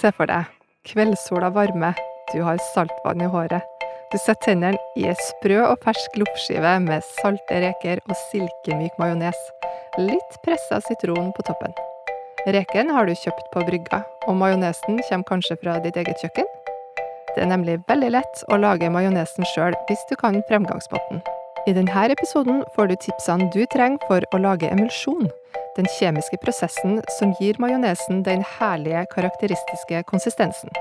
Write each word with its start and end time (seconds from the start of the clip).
Se 0.00 0.08
for 0.16 0.30
deg 0.30 0.48
kveldssola 0.88 1.50
varme, 1.52 1.90
du 2.32 2.40
har 2.40 2.60
saltvann 2.70 3.20
i 3.20 3.28
håret. 3.28 3.64
Du 4.10 4.16
setter 4.18 4.46
tennene 4.46 4.78
i 4.96 5.04
ei 5.10 5.16
sprø 5.26 5.58
og 5.66 5.82
fersk 5.84 6.16
loffskive 6.18 6.72
med 6.86 7.04
salte 7.20 7.58
reker 7.66 8.00
og 8.06 8.16
silkemyk 8.30 8.96
majones. 8.98 9.36
Litt 10.00 10.38
pressa 10.46 10.80
sitron 10.86 11.28
på 11.36 11.44
toppen. 11.46 11.76
Reken 12.48 12.88
har 12.96 13.06
du 13.06 13.12
kjøpt 13.12 13.50
på 13.52 13.66
brygga, 13.66 14.00
og 14.26 14.38
majonesen 14.40 15.02
kommer 15.04 15.28
kanskje 15.28 15.58
fra 15.60 15.76
ditt 15.84 16.00
eget 16.00 16.24
kjøkken? 16.24 16.48
Det 17.34 17.44
er 17.44 17.52
nemlig 17.52 17.76
veldig 17.90 18.14
lett 18.16 18.42
å 18.48 18.58
lage 18.58 18.88
majonesen 18.90 19.46
sjøl 19.52 19.76
hvis 19.90 20.08
du 20.08 20.16
kan 20.16 20.40
fremgangsmåten. 20.48 21.20
I 21.68 21.72
denne 21.76 22.04
episoden 22.08 22.62
får 22.74 22.86
du 22.88 22.94
tipsene 22.96 23.50
du 23.52 23.66
trenger 23.68 24.00
for 24.08 24.24
å 24.32 24.38
lage 24.40 24.70
emulsjon, 24.72 25.28
den 25.76 25.88
kjemiske 25.98 26.38
prosessen 26.40 27.02
som 27.18 27.34
gir 27.40 27.60
majonesen 27.60 28.22
den 28.24 28.44
herlige, 28.56 29.04
karakteristiske 29.12 30.02
konsistensen. 30.08 30.72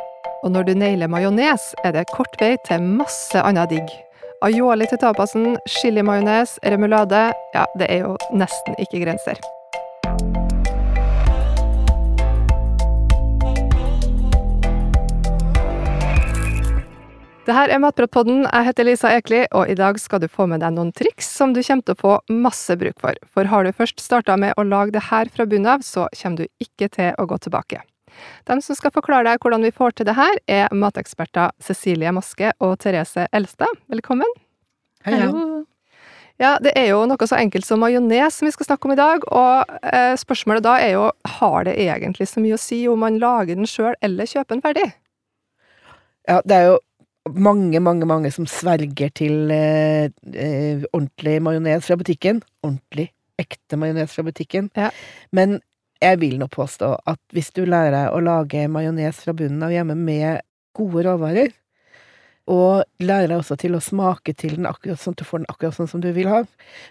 Og 0.43 0.55
når 0.55 0.69
du 0.69 0.73
nailer 0.79 1.11
majones, 1.11 1.73
er 1.83 1.97
det 1.97 2.07
kort 2.15 2.39
vei 2.39 2.55
til 2.69 2.85
masse 2.95 3.43
annet 3.43 3.75
digg. 3.75 3.91
Aioli 4.45 4.87
til 4.87 5.03
tapasen, 5.03 5.57
chilimajones, 5.67 6.55
remulade 6.63 7.27
Ja, 7.53 7.67
det 7.75 7.91
er 7.91 8.05
jo 8.07 8.15
nesten 8.31 8.79
ikke 8.79 9.03
grenser. 9.03 9.58
Det 17.49 17.55
her 17.57 17.71
er 17.73 17.79
Matpratpodden. 17.81 18.43
Jeg 18.45 18.65
heter 18.67 18.85
Lisa 18.85 19.09
Ekli, 19.17 19.39
og 19.57 19.71
i 19.71 19.73
dag 19.73 19.97
skal 19.97 20.19
du 20.21 20.27
få 20.29 20.45
med 20.45 20.61
deg 20.61 20.75
noen 20.75 20.91
triks 20.93 21.25
som 21.33 21.55
du 21.55 21.63
kommer 21.65 21.81
til 21.81 21.95
å 21.95 21.97
få 21.97 22.17
masse 22.29 22.75
bruk 22.77 22.99
for. 23.01 23.15
For 23.25 23.47
har 23.49 23.65
du 23.65 23.71
først 23.73 24.03
starta 24.03 24.35
med 24.37 24.53
å 24.53 24.65
lage 24.67 24.93
det 24.93 25.07
her 25.07 25.31
fra 25.33 25.47
bunnen 25.49 25.71
av, 25.73 25.81
så 25.81 26.03
kommer 26.13 26.43
du 26.43 26.61
ikke 26.61 26.91
til 26.93 27.15
å 27.17 27.25
gå 27.25 27.39
tilbake. 27.41 27.79
De 28.45 28.57
som 28.61 28.77
skal 28.77 28.93
forklare 28.93 29.25
deg 29.25 29.41
hvordan 29.41 29.65
vi 29.65 29.71
får 29.73 29.97
til 29.97 30.05
det 30.05 30.13
her, 30.19 30.37
er 30.45 30.75
mateksperter 30.77 31.55
Cecilie 31.57 32.11
Maske 32.13 32.51
og 32.61 32.75
Therese 32.83 33.25
Elstad. 33.33 33.81
Velkommen. 33.89 34.29
Hei, 35.07 35.17
ja. 35.17 35.31
Ja, 36.37 36.51
det 36.61 36.75
er 36.77 36.91
jo 36.91 36.99
noe 37.09 37.27
så 37.31 37.39
enkelt 37.39 37.65
som 37.65 37.81
majones 37.81 38.37
som 38.37 38.45
vi 38.45 38.53
skal 38.53 38.69
snakke 38.69 38.85
om 38.85 38.93
i 38.93 38.99
dag, 38.99 39.25
og 39.25 39.73
eh, 39.89 40.13
spørsmålet 40.21 40.67
da 40.67 40.75
er 40.83 40.93
jo 40.99 41.09
har 41.39 41.65
det 41.65 41.73
egentlig 41.81 42.29
så 42.29 42.45
mye 42.45 42.61
å 42.61 42.61
si 42.61 42.83
om 42.93 43.01
man 43.01 43.17
lager 43.17 43.57
den 43.57 43.65
sjøl 43.65 43.97
eller 44.05 44.29
kjøper 44.29 44.53
den 44.53 44.63
ferdig? 44.69 44.85
Ja, 46.29 46.43
det 46.45 46.55
er 46.59 46.69
jo 46.69 46.77
mange, 47.35 47.79
mange, 47.83 48.07
mange 48.09 48.31
som 48.33 48.47
sverger 48.49 49.11
til 49.15 49.51
eh, 49.53 50.09
eh, 50.33 50.83
ordentlig 50.91 51.39
majones 51.45 51.87
fra 51.87 51.97
butikken. 51.99 52.41
Ordentlig, 52.65 53.09
ekte 53.39 53.79
majones 53.79 54.13
fra 54.13 54.25
butikken. 54.27 54.69
Ja. 54.77 54.91
Men 55.35 55.59
jeg 55.99 56.19
vil 56.21 56.37
nå 56.39 56.47
påstå 56.51 56.93
at 57.11 57.19
hvis 57.35 57.51
du 57.55 57.65
lærer 57.65 57.95
deg 57.95 58.13
å 58.15 58.21
lage 58.23 58.67
majones 58.71 59.19
fra 59.23 59.35
bunnen 59.35 59.65
av 59.65 59.73
hjemme 59.73 59.97
med 59.99 60.45
gode 60.77 61.03
råvarer, 61.07 61.51
og 62.49 63.03
lærer 63.03 63.27
deg 63.29 63.41
også 63.43 63.59
til 63.61 63.75
å 63.77 63.81
smake 63.83 64.33
til 64.33 64.55
den 64.57 64.65
akkurat 64.65 64.97
sånn 64.97 65.13
at 65.13 65.21
du 65.21 65.27
får 65.27 65.43
den 65.43 65.51
akkurat 65.51 65.75
sånn 65.75 65.89
som 65.91 66.01
du 66.01 66.07
vil 66.15 66.31
ha, 66.31 66.39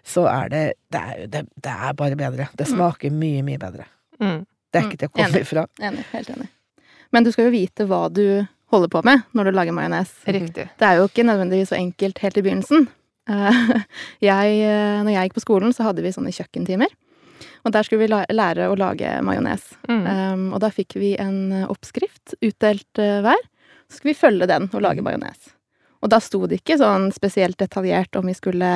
så 0.06 0.28
er 0.30 0.52
det 0.52 0.66
Det 0.92 1.00
er, 1.00 1.24
det, 1.26 1.42
det 1.56 1.72
er 1.72 1.96
bare 1.98 2.16
bedre. 2.16 2.46
Det 2.56 2.68
smaker 2.68 3.10
mye, 3.12 3.42
mye 3.44 3.58
bedre. 3.60 3.88
Mm. 4.22 4.46
Det 4.72 4.78
er 4.78 4.86
ikke 4.86 5.00
til 5.00 5.10
å 5.10 5.16
komme 5.16 5.28
Enig. 5.32 5.42
ifra. 5.44 5.64
Enig. 5.82 6.04
Helt 6.12 6.30
enig. 6.32 6.46
Men 7.12 7.24
du 7.24 7.32
skal 7.32 7.48
jo 7.48 7.54
vite 7.56 7.86
hva 7.88 8.06
du 8.12 8.24
holder 8.72 8.92
på 8.92 9.02
med 9.06 9.26
når 9.36 9.48
du 9.48 9.56
lager 9.56 9.76
majones. 9.76 10.12
Riktig. 10.28 10.68
Det 10.78 10.86
er 10.86 11.00
jo 11.00 11.08
ikke 11.08 11.26
nødvendigvis 11.26 11.72
så 11.72 11.78
enkelt 11.78 12.22
helt 12.24 12.38
i 12.38 12.44
begynnelsen. 12.44 12.88
Eh, 13.30 13.60
Jeg, 14.30 14.56
eh, 14.64 15.02
når 15.04 15.12
jeg 15.14 15.28
gikk 15.28 15.38
på 15.38 15.44
skolen, 15.44 15.74
så 15.76 15.88
hadde 15.88 16.04
vi 16.04 16.14
sånne 16.14 16.34
kjøkkentimer. 16.34 16.92
Og 17.66 17.74
der 17.74 17.86
skulle 17.86 18.06
vi 18.06 18.34
lære 18.34 18.66
å 18.70 18.76
lage 18.78 19.12
majones. 19.22 19.64
Mm. 19.90 20.04
Um, 20.06 20.44
og 20.56 20.62
da 20.64 20.70
fikk 20.74 20.96
vi 20.98 21.12
en 21.20 21.52
eh, 21.54 21.68
oppskrift 21.70 22.34
utdelt 22.40 22.98
hver. 22.98 23.40
Så 23.88 23.98
skulle 23.98 24.14
vi 24.14 24.20
følge 24.20 24.48
den 24.50 24.68
og 24.72 24.82
lage 24.84 25.04
majones. 25.04 25.52
Og 26.02 26.12
da 26.12 26.20
sto 26.22 26.44
det 26.46 26.60
ikke 26.60 26.78
sånn 26.80 27.08
spesielt 27.14 27.58
detaljert 27.58 28.16
om 28.18 28.28
vi 28.28 28.36
skulle 28.36 28.72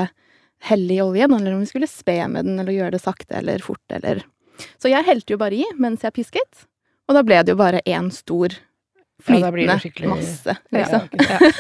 helle 0.63 0.95
i 0.95 1.01
oljen, 1.03 1.33
eller 1.35 1.55
om 1.55 1.63
vi 1.63 1.71
skulle 1.71 1.91
spe 1.91 2.21
med 2.31 2.47
den, 2.47 2.59
eller 2.63 2.75
gjøre 2.75 2.95
det 2.95 3.03
sakte 3.03 3.39
eller 3.41 3.63
fort, 3.65 3.83
eller 3.91 4.23
Så 4.79 4.91
jeg 4.93 5.03
helte 5.07 5.35
jo 5.35 5.41
bare 5.41 5.59
i 5.59 5.65
mens 5.81 6.05
jeg 6.05 6.15
pisket, 6.15 6.67
og 7.09 7.17
da 7.17 7.23
ble 7.27 7.41
det 7.43 7.51
jo 7.51 7.59
bare 7.59 7.81
én 7.89 8.13
stor 8.15 8.55
flytende 9.27 9.67
det 9.71 9.79
skikkelig- 9.83 10.11
masse, 10.13 10.57
Ja. 10.73 10.79
liksom. 10.79 11.09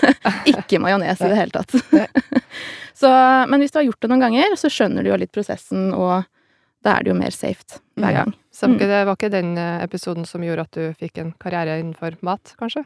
ikke 0.52 0.80
majones 0.82 1.20
i 1.22 1.28
det 1.32 1.38
hele 1.38 1.50
tatt. 1.54 1.74
Så, 3.02 3.08
men 3.48 3.58
hvis 3.62 3.72
du 3.74 3.78
har 3.80 3.86
gjort 3.88 4.00
det 4.04 4.10
noen 4.12 4.20
ganger, 4.22 4.52
så 4.60 4.68
skjønner 4.70 5.02
du 5.02 5.10
jo 5.10 5.16
litt 5.18 5.32
prosessen, 5.34 5.88
og 5.96 6.22
da 6.84 6.96
er 6.98 7.02
det 7.06 7.10
jo 7.12 7.16
mer 7.18 7.34
safe 7.34 7.80
hver 7.98 8.12
Ja. 8.12 8.22
gang. 8.22 8.34
Så 8.52 8.66
det 8.68 8.68
var 8.68 8.76
ikke- 8.76 8.88
det 8.92 9.06
var 9.08 9.16
ikke 9.16 9.30
den 9.32 9.58
eh, 9.58 9.82
episoden 9.82 10.26
som 10.28 10.42
gjorde 10.44 10.60
at 10.66 10.70
du 10.72 10.94
fikk 11.00 11.18
en 11.18 11.32
karriere 11.40 11.80
innenfor 11.80 12.16
mat, 12.22 12.54
kanskje? 12.60 12.84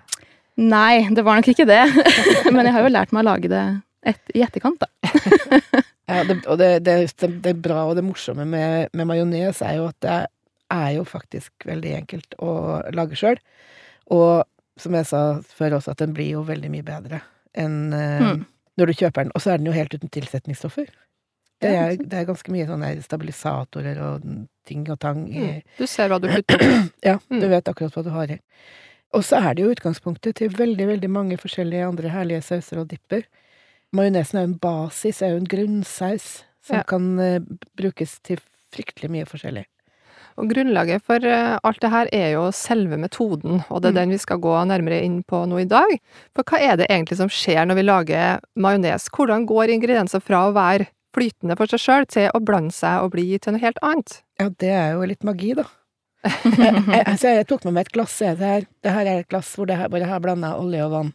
Nei, 0.57 1.09
det 1.13 1.25
var 1.25 1.37
nok 1.37 1.49
ikke 1.53 1.67
det. 1.69 1.83
Men 2.55 2.65
jeg 2.65 2.73
har 2.73 2.83
jo 2.87 2.93
lært 2.95 3.13
meg 3.13 3.25
å 3.25 3.29
lage 3.35 3.49
det 3.53 3.65
et, 4.07 4.21
i 4.35 4.41
etterkant, 4.47 4.81
da. 4.81 4.87
Ja, 6.09 6.23
det, 6.25 6.47
og 6.47 6.57
det, 6.61 6.85
det, 6.87 7.11
det 7.43 7.57
bra 7.61 7.83
og 7.91 7.97
det 7.99 8.05
morsomme 8.07 8.47
med, 8.47 8.89
med 8.95 9.07
majones 9.11 9.61
er 9.67 9.81
jo 9.81 9.89
at 9.91 9.97
det 10.07 10.19
er 10.71 10.91
jo 10.97 11.05
faktisk 11.05 11.67
veldig 11.67 11.93
enkelt 11.99 12.37
å 12.39 12.53
lage 12.95 13.19
sjøl. 13.19 13.37
Og 14.15 14.45
som 14.79 14.93
jeg 14.95 15.07
sa 15.07 15.41
før 15.43 15.79
også, 15.79 15.91
at 15.95 15.99
den 16.05 16.13
blir 16.17 16.31
jo 16.37 16.43
veldig 16.45 16.71
mye 16.71 16.85
bedre 16.87 17.23
enn 17.57 17.93
eh, 17.97 18.21
Mm. 18.21 18.45
når 18.77 18.87
du 18.87 18.93
kjøper 18.93 19.25
den. 19.25 19.33
Og 19.35 19.41
så 19.41 19.53
er 19.55 19.59
den 19.59 19.67
jo 19.67 19.73
helt 19.73 19.95
uten 19.95 20.11
tilsetningsstoffer. 20.13 20.87
Det 21.61 21.71
er, 21.73 21.97
det 21.97 22.13
er 22.13 22.27
ganske 22.29 22.53
mye 22.53 22.67
sånne 22.69 22.91
stabilisatorer 23.01 23.97
og 24.05 24.25
ting 24.69 24.83
og 24.93 24.99
tang 25.01 25.23
i 25.33 25.41
Mm. 25.47 25.63
Du 25.79 25.87
ser 25.87 26.09
hva 26.13 26.19
du 26.21 26.29
putter 26.29 26.59
på. 26.61 26.69
Ja, 27.09 27.19
Mm. 27.31 27.41
du 27.41 27.49
vet 27.49 27.65
akkurat 27.73 27.95
hva 27.97 28.05
du 28.05 28.11
har 28.11 28.31
i. 28.31 28.41
Og 29.15 29.23
så 29.25 29.39
er 29.41 29.55
det 29.55 29.63
jo 29.65 29.71
utgangspunktet 29.73 30.35
til 30.37 30.51
veldig, 30.51 30.87
veldig 30.87 31.09
mange 31.11 31.39
forskjellige 31.41 31.87
andre 31.89 32.09
herlige 32.13 32.43
sauser 32.43 32.79
og 32.83 32.89
dipper. 32.89 33.23
Majonesen 33.95 34.37
er 34.39 34.43
jo 34.45 34.51
en 34.53 34.59
basis, 34.59 35.23
er 35.23 35.31
jo 35.33 35.37
en 35.41 35.49
grunnsaus, 35.49 36.43
som 36.61 36.77
Ja. 36.77 36.83
kan 36.83 37.19
uh, 37.19 37.39
brukes 37.79 38.19
til 38.21 38.41
fryktelig 38.75 39.09
mye 39.11 39.25
forskjellig. 39.25 39.65
Og 40.37 40.51
grunnlaget 40.53 41.01
for 41.07 41.25
eh, 41.25 41.55
alt 41.65 41.81
det 41.81 41.91
her 41.93 42.09
er 42.13 42.35
jo 42.35 42.43
selve 42.53 42.99
metoden, 43.01 43.63
og 43.71 43.81
det 43.81 43.89
er 43.89 43.95
Mm. 43.97 44.01
den 44.03 44.11
vi 44.11 44.19
skal 44.21 44.39
gå 44.43 44.53
nærmere 44.69 44.99
inn 45.05 45.23
på 45.25 45.47
nå 45.49 45.63
i 45.63 45.69
dag. 45.71 45.97
For 46.37 46.45
hva 46.45 46.61
er 46.61 46.77
det 46.77 46.91
egentlig 46.91 47.17
som 47.17 47.29
skjer 47.33 47.65
når 47.67 47.79
vi 47.81 47.87
lager 47.87 48.41
majones? 48.57 49.09
Hvordan 49.09 49.47
går 49.49 49.73
ingredienser 49.73 50.21
fra 50.21 50.45
å 50.49 50.53
være 50.53 50.89
flytende 51.17 51.57
for 51.57 51.67
seg 51.73 51.81
sjøl 51.81 52.07
til 52.13 52.29
å 52.37 52.43
blande 52.45 52.73
seg 52.77 53.01
og 53.03 53.15
bli 53.17 53.39
til 53.39 53.55
noe 53.57 53.65
helt 53.65 53.81
annet? 53.83 54.19
Ja, 54.39 54.51
det 54.51 54.69
er 54.77 54.93
jo 54.93 55.09
litt 55.09 55.25
magi, 55.25 55.55
da. 55.57 55.65
jeg, 56.27 56.85
jeg, 56.85 57.05
altså, 57.07 57.29
jeg 57.33 57.47
tok 57.49 57.65
med 57.65 57.73
meg 57.79 57.87
et 57.87 57.93
glass. 57.97 58.19
Det 58.19 58.37
her, 58.43 58.67
det 58.85 58.93
her 58.93 59.07
er 59.07 59.23
et 59.23 59.29
glass 59.33 59.55
hvor 59.57 59.67
det 59.71 59.79
her, 59.81 59.89
bare 59.89 60.05
har 60.11 60.21
blanda 60.21 60.53
olje 60.61 60.85
og 60.85 60.93
vann. 60.93 61.13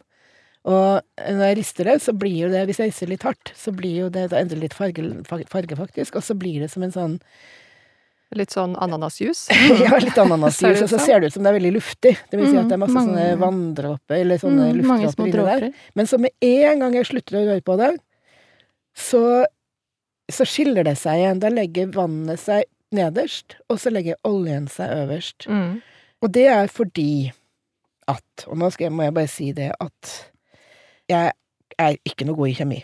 Og 0.66 1.02
når 1.18 1.46
jeg 1.48 1.56
rister 1.58 1.88
det, 1.90 1.96
så 2.02 2.12
blir 2.14 2.36
jo 2.44 2.50
det, 2.52 2.66
hvis 2.66 2.78
jeg 2.82 2.90
rister 2.90 3.10
litt 3.10 3.22
hardt, 3.26 3.50
så 3.58 3.72
blir 3.74 4.04
jo 4.04 4.08
det, 4.14 4.28
da 4.30 4.38
endrer 4.42 4.60
litt 4.62 4.74
farge, 4.74 5.02
farge, 5.26 5.78
faktisk, 5.78 6.18
og 6.18 6.22
så 6.26 6.34
blir 6.38 6.62
det 6.62 6.70
som 6.70 6.82
en 6.86 6.94
sånn 6.94 7.16
Litt 8.38 8.54
sånn 8.54 8.72
ananasjus? 8.80 9.46
ja, 9.82 9.98
litt 10.00 10.16
ut 10.16 10.78
og 10.86 10.88
så 10.88 10.98
ser 11.02 11.20
det 11.20 11.28
ut 11.28 11.34
som 11.34 11.42
det 11.44 11.50
er 11.52 11.58
veldig 11.58 11.72
luftig. 11.74 12.14
Det 12.30 12.38
vil 12.40 12.48
si 12.48 12.56
at 12.56 12.70
det 12.70 12.76
er 12.78 12.80
masse 12.80 12.94
Mm, 12.96 13.10
mange- 13.10 13.26
sånne 13.26 13.40
vanndråper, 13.42 14.14
eller 14.22 14.40
sånne 14.40 14.68
Mm, 14.70 14.78
luftdråper 14.80 15.26
inni 15.26 15.44
der. 15.50 15.66
Men 15.94 16.06
så 16.08 16.18
med 16.18 16.30
en 16.40 16.78
gang 16.84 16.94
jeg 16.96 17.06
slutter 17.10 17.36
å 17.38 17.44
røre 17.50 17.64
på 17.66 17.76
det, 17.82 17.90
så, 18.96 19.22
så 20.32 20.46
skiller 20.48 20.84
det 20.88 20.96
seg 21.00 21.20
igjen. 21.20 21.40
Da 21.44 21.48
legger 21.52 21.92
vannet 21.92 22.40
seg 22.40 22.64
nederst, 22.92 23.56
og 23.68 23.78
så 23.80 23.92
legger 23.92 24.16
oljen 24.28 24.66
seg 24.68 24.90
øverst. 25.02 25.46
Mm. 25.48 25.80
Og 26.22 26.32
det 26.32 26.46
er 26.52 26.68
fordi 26.72 27.32
at, 28.08 28.24
og 28.48 28.56
nå 28.58 28.68
jeg, 28.88 28.92
må 28.92 29.04
jeg 29.06 29.14
bare 29.16 29.30
si 29.30 29.52
det, 29.56 29.70
at 29.80 30.16
jeg 31.08 31.32
er 31.80 31.96
ikke 32.08 32.26
noe 32.28 32.36
god 32.38 32.50
i 32.50 32.56
kjemi. 32.58 32.80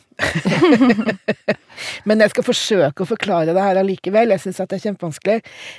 Men 2.08 2.22
jeg 2.24 2.32
skal 2.32 2.46
forsøke 2.46 3.04
å 3.04 3.08
forklare 3.08 3.54
det 3.56 3.64
her 3.64 3.80
allikevel. 3.80 4.34
Jeg 4.34 4.44
syns 4.44 4.60
at 4.62 4.70
det 4.70 4.78
er 4.78 4.86
kjempevanskelig, 4.88 5.38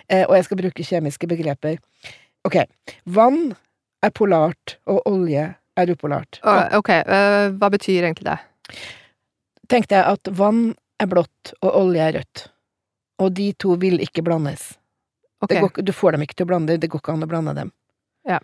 eh, 0.09 0.25
og 0.28 0.36
jeg 0.38 0.47
skal 0.47 0.62
bruke 0.62 0.86
kjemiske 0.88 1.30
begreper. 1.31 1.80
Ok, 2.47 2.62
vann 3.06 3.56
er 4.06 4.14
polart, 4.16 4.78
og 4.88 5.02
olje 5.09 5.50
er 5.79 5.94
upolart. 5.94 6.40
Ok, 6.78 6.91
eh, 7.00 7.50
hva 7.56 7.72
betyr 7.73 8.08
egentlig 8.08 8.29
det? 8.29 8.38
Tenkte 9.70 10.00
jeg 10.00 10.05
at 10.17 10.32
vann 10.35 10.70
er 11.00 11.09
blått, 11.12 11.53
og 11.62 11.76
olje 11.84 12.05
er 12.05 12.17
rødt. 12.20 12.46
Og 13.20 13.34
de 13.35 13.52
to 13.59 13.76
vil 13.79 14.00
ikke 14.03 14.23
blandes. 14.26 14.73
Ok, 15.44 15.53
Det 15.53 15.62
går, 15.64 15.84
du 15.88 15.91
får 15.96 16.16
dem 16.16 16.23
ikke 16.26 16.35
til 16.40 16.47
å 16.47 16.52
blande, 16.52 16.78
det 16.79 16.90
går 16.91 17.00
ikke 17.03 17.14
an 17.16 17.23
å 17.23 17.29
blande 17.29 17.53
dem. 17.55 17.72
Ja. 18.28 18.40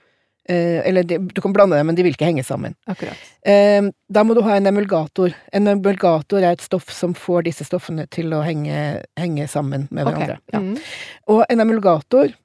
Eh, 0.49 0.87
eller 0.87 1.03
de, 1.03 1.17
du 1.17 1.41
kan 1.41 1.53
blande 1.53 1.77
dem, 1.77 1.87
men 1.89 1.97
de 1.97 2.03
vil 2.05 2.13
ikke 2.13 2.27
henge 2.27 2.43
sammen. 2.45 2.75
akkurat. 2.85 3.17
Eh, 3.41 3.81
da 4.13 4.23
må 4.23 4.35
du 4.37 4.43
ha 4.45 4.57
en 4.57 4.69
emulgator. 4.69 5.33
En 5.53 5.67
emulgator 5.71 6.43
er 6.43 6.53
et 6.53 6.65
stoff 6.65 6.91
som 6.93 7.15
får 7.17 7.47
disse 7.49 7.65
stoffene 7.65 8.05
til 8.13 8.33
å 8.35 8.43
henge, 8.45 9.01
henge 9.17 9.47
sammen 9.49 9.87
med 9.89 10.05
hverandre. 10.05 10.37
hverandre. 10.45 10.53
Ja. 10.53 10.61
mm. 10.61 11.33
Og 11.33 11.45
en 11.49 11.65
emulgator, 11.65 12.35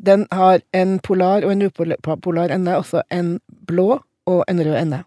den 0.00 0.26
har 0.30 0.62
en 0.72 0.98
polar 1.02 1.44
og 1.44 1.52
en 1.52 1.66
upolar 1.66 2.54
ende, 2.54 2.76
altså 2.76 3.02
en 3.10 3.38
blå 3.66 3.98
og 4.30 4.44
en 4.46 4.62
rød 4.62 4.76
ende. 4.78 5.02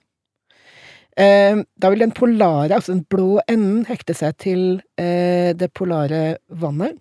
Eh, 1.15 1.63
da 1.79 1.89
vil 1.93 2.03
den 2.03 2.11
polare, 2.11 2.73
altså 2.75 2.95
den 2.95 3.05
blå 3.09 3.37
enden, 3.47 3.85
hekte 3.87 4.15
seg 4.17 4.35
til 4.41 4.63
eh, 4.99 5.53
det 5.55 5.71
polare 5.77 6.39
vannet. 6.49 6.97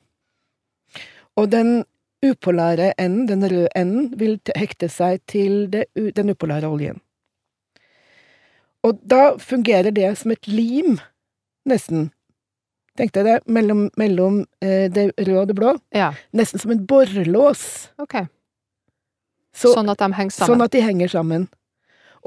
Og 1.41 1.49
den 1.51 1.81
upolare 2.23 2.93
enden, 2.99 3.27
den 3.27 3.47
røde 3.51 3.69
enden, 3.77 4.13
vil 4.19 4.39
hekte 4.57 4.89
seg 4.93 5.23
til 5.31 5.67
det, 5.73 5.87
den 6.17 6.31
upolare 6.31 6.71
oljen. 6.71 7.01
Og 8.83 8.99
da 9.07 9.37
fungerer 9.39 9.95
det 9.95 10.11
som 10.19 10.35
et 10.35 10.49
lim, 10.51 10.99
nesten. 11.69 12.11
Tenkte 12.99 13.23
jeg 13.23 13.29
det, 13.29 13.37
mellom, 13.49 13.87
mellom 13.97 14.43
eh, 14.61 14.89
det 14.93 15.13
røde 15.17 15.41
og 15.41 15.49
det 15.49 15.57
blå. 15.57 15.75
Ja, 15.97 16.11
Nesten 16.37 16.61
som 16.61 16.75
en 16.75 16.87
borrelås. 16.87 17.91
ok. 18.03 18.27
Så, 19.53 19.75
sånn 19.77 19.91
at 19.93 20.01
de 20.01 20.09
henger 20.17 20.33
sånn 20.33 20.47
sammen. 20.47 20.65
at 20.65 20.73
de 20.73 20.81
henger 20.81 21.11
sammen. 21.13 21.49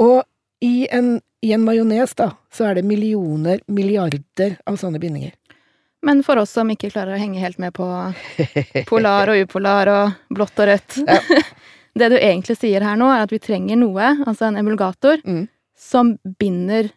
Og 0.01 0.24
i 0.62 0.88
en, 0.94 1.19
i 1.42 1.53
en 1.56 1.63
majones, 1.65 2.13
da, 2.18 2.31
så 2.53 2.68
er 2.69 2.77
det 2.77 2.86
millioner, 2.86 3.62
milliarder 3.68 4.59
av 4.69 4.77
sånne 4.81 5.01
bindinger. 5.01 5.33
Men 6.06 6.22
for 6.25 6.38
oss 6.38 6.52
som 6.54 6.69
ikke 6.69 6.92
klarer 6.94 7.16
å 7.16 7.19
henge 7.22 7.40
helt 7.42 7.57
med 7.62 7.74
på 7.74 7.86
polar 8.90 9.31
og 9.34 9.40
upolar 9.46 9.90
og 9.90 10.36
blått 10.38 10.60
og 10.62 10.69
rødt 10.72 11.00
Ja. 11.07 11.19
Det 11.96 12.10
du 12.12 12.18
egentlig 12.19 12.57
sier 12.60 12.84
her 12.84 12.98
nå, 13.00 13.07
er 13.07 13.22
at 13.24 13.31
vi 13.31 13.38
trenger 13.40 13.78
noe, 13.80 14.10
altså 14.28 14.50
en 14.50 14.57
emulgator, 14.60 15.22
Mm. 15.24 15.46
som 15.80 16.10
binder 16.42 16.90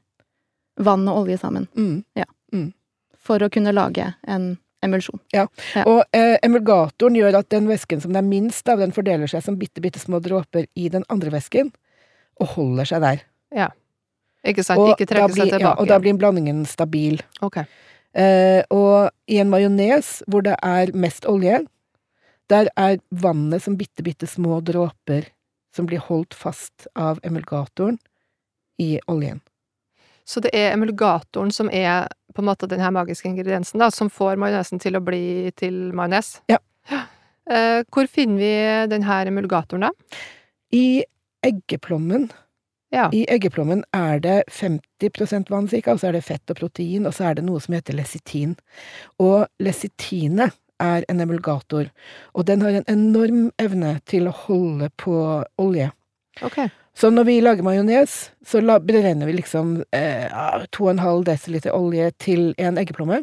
vann 0.76 1.05
og 1.06 1.20
olje 1.22 1.37
sammen. 1.38 1.69
Mm. 1.78 2.72
For 3.22 3.38
å 3.38 3.49
kunne 3.49 3.70
lage 3.76 4.08
en 4.26 4.56
emulsjon. 4.82 5.20
Ja, 5.32 5.44
Og 5.87 6.02
eh, 6.12 6.34
emulgatoren 6.43 7.14
gjør 7.14 7.38
at 7.44 7.49
den 7.55 7.69
væsken 7.70 8.02
som 8.02 8.10
det 8.12 8.19
er 8.25 8.26
minst 8.26 8.66
av, 8.69 8.78
den 8.82 8.90
fordeler 8.94 9.31
seg 9.31 9.43
som 9.46 9.55
bitte, 9.60 9.78
bitte 9.84 10.02
små 10.02 10.19
dråper 10.25 10.66
i 10.75 10.88
den 10.90 11.05
andre 11.08 11.31
væsken, 11.31 11.70
og 12.40 12.55
holder 12.56 12.84
seg 12.90 13.00
der. 13.06 13.22
Ja. 13.55 13.69
Ikke 14.46 14.64
sant? 14.66 14.81
Og 14.82 14.96
Ikke 14.96 15.06
trekker 15.06 15.31
trekke 15.31 15.34
seg 15.44 15.52
tilbake. 15.55 15.62
Ja, 15.62 15.76
og 15.78 15.87
da 15.90 15.99
blir 16.02 16.19
blandingen 16.19 16.64
stabil. 16.66 17.20
Ok. 17.40 17.62
Eh, 18.19 18.62
og 18.75 19.11
i 19.31 19.38
en 19.38 19.50
majones 19.53 20.19
hvor 20.26 20.43
det 20.47 20.56
er 20.65 20.91
mest 20.97 21.29
olje, 21.31 21.62
der 22.50 22.70
er 22.81 22.99
vannet 23.11 23.62
som 23.62 23.76
bitte, 23.79 24.03
bitte 24.03 24.26
små 24.26 24.59
dråper 24.65 25.29
som 25.76 25.87
blir 25.87 26.03
holdt 26.03 26.35
fast 26.35 26.88
av 26.99 27.20
emulgatoren 27.23 27.99
i 28.82 28.97
oljen. 29.06 29.43
Så 30.29 30.43
det 30.44 30.50
er 30.56 30.75
emulgatoren 30.75 31.53
som 31.55 31.70
er 31.73 32.09
på 32.35 32.43
en 32.43 32.49
måte 32.49 32.69
den 32.69 32.82
her 32.82 32.93
magiske 32.93 33.29
ingrediensen 33.31 33.81
da, 33.81 33.91
som 33.94 34.11
får 34.12 34.41
majonesen 34.41 34.81
til 34.82 34.99
å 34.99 35.05
bli 35.05 35.53
til 35.56 35.88
majones? 35.97 36.38
Ja. 36.50 36.59
Eh, 37.49 37.81
hvor 37.88 38.09
finner 38.12 38.43
vi 38.43 38.53
den 38.93 39.06
her 39.09 39.31
emulgatoren, 39.31 39.87
da? 39.88 40.19
I 40.75 41.05
eggeplommen 41.47 42.29
Ja. 42.94 43.08
I 43.12 43.26
eggeplommen 43.29 43.82
er 43.93 44.20
det 44.25 44.38
50 44.49 45.50
vann 45.50 45.69
cirka, 45.69 45.93
og 45.93 46.00
så 46.00 46.08
er 46.08 46.17
det 46.17 46.25
fett 46.25 46.50
og 46.50 46.56
protein, 46.56 47.06
og 47.06 47.14
så 47.17 47.29
er 47.29 47.38
det 47.38 47.44
noe 47.44 47.61
som 47.61 47.76
heter 47.76 47.96
lesitin. 47.96 48.56
Og 49.20 49.44
lesitinet 49.61 50.56
er 50.81 51.05
en 51.11 51.20
emulgator, 51.20 51.90
og 52.35 52.46
den 52.49 52.62
har 52.62 52.79
en 52.79 52.88
enorm 52.88 53.49
evne 53.61 53.99
til 54.08 54.31
å 54.31 54.37
holde 54.46 54.88
på 54.96 55.17
olje. 55.61 55.90
Ok. 56.43 56.62
Så 56.99 57.11
når 57.14 57.29
vi 57.29 57.38
lager 57.43 57.67
majones, 57.67 58.14
så 58.46 58.61
la, 58.62 58.79
beregner 58.82 59.29
vi 59.29 59.37
liksom 59.37 59.82
eh, 59.94 60.26
2,5 60.75 61.26
dl 61.29 61.69
olje 61.75 62.11
til 62.19 62.55
en 62.58 62.79
eggeplomme. 62.81 63.20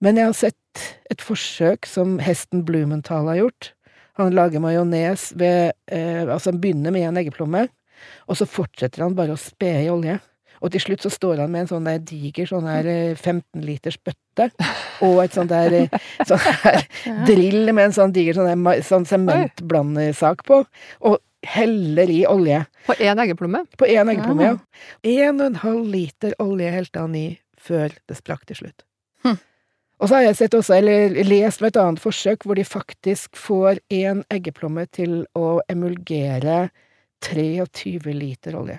Men 0.00 0.16
jeg 0.16 0.28
har 0.28 0.36
sett 0.36 0.86
et 1.12 1.22
forsøk 1.24 1.88
som 1.88 2.18
hesten 2.24 2.64
Blumenthal 2.68 3.28
har 3.28 3.40
gjort. 3.40 3.70
Han 4.20 4.34
lager 4.36 4.60
majones 4.60 5.30
ved 5.40 5.72
eh, 5.92 6.24
Altså, 6.26 6.50
han 6.50 6.60
begynner 6.60 6.92
med 6.92 7.08
en 7.08 7.20
eggeplomme, 7.20 7.66
og 8.28 8.38
så 8.38 8.46
fortsetter 8.48 9.04
han 9.04 9.16
bare 9.18 9.36
å 9.36 9.40
spe 9.40 9.72
i 9.84 9.88
olje. 9.92 10.18
Og 10.60 10.72
til 10.74 10.82
slutt 10.84 11.04
så 11.06 11.08
står 11.12 11.40
han 11.40 11.52
med 11.52 11.64
en 11.64 11.70
sånn 11.70 11.86
der 11.88 12.02
diger 12.04 12.48
sånn 12.50 12.66
der 12.68 12.88
eh, 12.90 13.14
15 13.16 13.62
liters 13.64 13.96
bøtte, 14.04 14.50
og 15.06 15.22
et 15.24 15.32
sånt 15.36 15.48
der, 15.52 15.72
eh, 15.72 16.02
sånn 16.28 16.42
der 16.64 16.82
drill 17.24 17.72
med 17.72 17.86
en 17.86 17.96
sånn 17.96 18.12
diger 18.12 18.36
sånn, 18.36 18.50
der 18.66 18.84
sånn 18.84 19.06
sementblandesak 19.08 20.44
på, 20.48 20.62
og 21.00 21.20
heller 21.48 22.10
i 22.12 22.18
olje. 22.28 22.58
På 22.84 22.92
én 23.00 23.22
eggeplomme? 23.24 23.62
På 23.80 23.88
én 23.88 24.10
eggeplomme, 24.12 24.50
Ah. 24.50 24.58
ja. 24.58 25.24
En 25.24 25.40
og 25.40 25.46
en 25.46 25.60
halv 25.62 25.86
liter 25.88 26.34
olje 26.44 26.74
helte 26.74 27.00
han 27.00 27.14
i 27.16 27.26
før 27.56 27.94
det 28.08 28.18
sprakk 28.18 28.44
til 28.50 28.60
slutt. 28.60 28.84
Hm. 29.24 29.38
Og 30.00 30.08
så 30.08 30.14
har 30.18 30.26
jeg 30.26 30.36
sett 30.36 30.54
også, 30.56 30.76
eller 30.76 31.16
lest 31.24 31.60
om 31.62 31.66
et 31.68 31.80
annet 31.80 32.00
forsøk, 32.04 32.44
hvor 32.44 32.56
de 32.60 32.64
faktisk 32.68 33.36
får 33.36 33.80
én 33.92 34.20
eggeplomme 34.32 34.84
til 34.92 35.22
å 35.36 35.60
emulgere 35.72 36.70
23 37.24 38.14
liter 38.16 38.56
olje. 38.60 38.78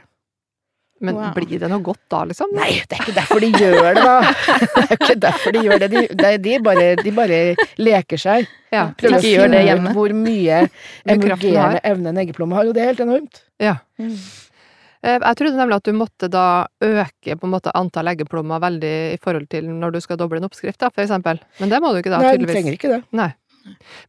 Men 1.02 1.16
Wow. 1.18 1.32
blir 1.34 1.58
det 1.58 1.66
noe 1.72 1.82
godt 1.82 2.04
da, 2.14 2.20
liksom? 2.30 2.52
Nei, 2.54 2.76
det 2.86 2.94
er 2.94 3.02
ikke 3.02 3.16
derfor 3.18 3.40
de 3.42 3.48
gjør 3.58 3.88
det, 3.98 4.04
da! 4.06 4.18
Det 4.22 4.84
er 4.84 4.92
ikke 5.00 5.16
derfor 5.24 5.56
de 5.56 5.64
gjør 5.66 5.80
det. 5.82 5.88
De, 5.90 6.04
de, 6.14 6.32
de, 6.38 6.60
bare, 6.62 6.84
de 7.02 7.14
bare 7.18 7.40
leker 7.82 8.22
seg. 8.22 8.46
Ja. 8.70 8.84
Prøver 9.00 9.18
å 9.18 9.22
det 9.24 9.32
finne 9.34 9.64
hjemme. 9.66 9.90
ut 9.90 9.98
hvor 9.98 10.14
mye 10.14 10.60
Hvor 10.70 11.16
emulgerende 11.16 11.82
evne 11.90 12.14
en 12.14 12.22
eggeplomme 12.22 12.54
har, 12.60 12.70
og 12.70 12.78
det 12.78 12.84
er 12.86 12.92
helt 12.94 13.04
enormt. 13.08 13.42
ja. 13.62 13.80
Mm. 13.98 14.14
Eh, 15.02 15.18
Jeg 15.18 15.36
trodde 15.40 15.58
nemlig 15.58 15.80
at 15.82 15.88
du 15.90 15.96
måtte 15.98 16.28
da 16.30 16.46
øke 16.86 17.34
på 17.34 17.48
en 17.48 17.54
måte 17.56 17.72
antall 17.74 18.06
eggeplommer 18.12 18.62
veldig 18.62 18.92
i 19.16 19.18
forhold 19.24 19.48
til 19.50 19.66
når 19.74 19.96
du 19.96 20.00
skal 20.06 20.20
doble 20.22 20.38
en 20.38 20.46
oppskrift, 20.46 20.78
da, 20.78 20.92
for 20.94 21.02
eksempel. 21.02 21.40
Men 21.58 21.72
det 21.74 21.80
må 21.82 21.90
du 21.96 21.98
ikke 22.04 22.12
da, 22.14 22.20
tydeligvis. 22.22 22.38
Nei, 22.38 22.46
du 22.46 22.54
trenger 22.54 22.78
ikke 22.78 22.92
det. 22.94 23.00
Nei. 23.18 23.32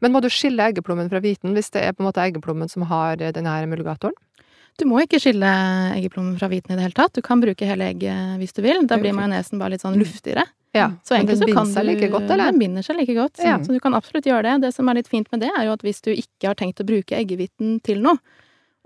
Men 0.00 0.12
må 0.12 0.20
du 0.22 0.28
skille 0.32 0.58
eggeplommen 0.72 1.08
fra 1.10 1.20
hviten 1.20 1.52
hvis 1.56 1.70
det 1.74 1.82
er 1.84 1.92
på 1.92 2.02
en 2.04 2.08
måte 2.10 2.22
eggeplommen 2.24 2.70
som 2.70 2.82
har 2.90 3.16
denne 3.16 3.32
den 3.36 3.46
her 3.46 3.64
emulgatoren? 3.66 4.14
Du 4.80 4.86
må 4.88 5.02
ikke 5.04 5.20
skille 5.20 5.44
eggeplommen 5.98 6.38
fra 6.40 6.48
hviten 6.48 6.72
i 6.72 6.76
det 6.78 6.86
hele 6.86 6.96
tatt. 6.96 7.12
Du 7.12 7.20
kan 7.20 7.40
bruke 7.42 7.66
hele 7.68 7.90
egget 7.92 8.38
hvis 8.40 8.54
du 8.56 8.62
vil. 8.64 8.86
Da 8.88 8.96
blir 8.96 9.12
majonesen 9.12 9.58
bare 9.60 9.70
litt 9.74 9.82
sånn 9.84 9.94
Mm. 9.98 10.00
luftigere. 10.04 10.44
Ja. 10.72 10.86
Så 11.04 11.12
egentlig 11.18 11.36
så 11.36 11.52
kan 11.52 11.66
seg 11.68 11.84
like 11.84 12.08
godt, 12.08 12.30
eller? 12.30 12.48
Den 12.50 12.58
binder 12.58 12.82
seg 12.82 12.96
like 12.96 13.12
godt. 13.14 13.36
Ja. 13.44 13.58
Så 13.58 13.68
du 13.74 13.78
kan 13.80 13.92
absolutt 13.92 14.24
gjøre 14.24 14.42
det. 14.42 14.62
Det 14.62 14.74
som 14.74 14.88
er 14.88 14.94
litt 14.94 15.08
fint 15.08 15.28
med 15.30 15.40
det, 15.44 15.50
er 15.58 15.66
jo 15.66 15.72
at 15.76 15.82
hvis 15.82 16.00
du 16.00 16.10
ikke 16.14 16.48
har 16.48 16.54
tenkt 16.54 16.80
å 16.80 16.86
bruke 16.88 17.12
eggehviten 17.12 17.82
til 17.84 18.00
noe, 18.00 18.16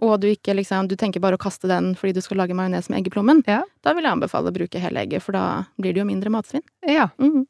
og 0.02 0.20
du 0.20 0.26
ikke 0.26 0.52
liksom 0.58 0.88
Du 0.88 0.96
tenker 0.96 1.20
bare 1.20 1.36
å 1.38 1.40
kaste 1.40 1.68
den 1.68 1.94
fordi 1.94 2.12
du 2.14 2.20
skal 2.20 2.36
lage 2.38 2.52
majones 2.52 2.90
med 2.90 3.04
eggeplommen, 3.04 3.44
Ja. 3.46 3.62
da 3.82 3.94
vil 3.94 4.02
jeg 4.02 4.12
anbefale 4.12 4.50
å 4.50 4.52
bruke 4.52 4.80
hele 4.80 5.06
egget, 5.06 5.22
for 5.22 5.32
da 5.32 5.64
blir 5.80 5.94
det 5.94 6.02
jo 6.02 6.04
mindre 6.04 6.28
matsvinn. 6.28 6.62
Ja. 6.86 7.06
Mhm. 7.20 7.46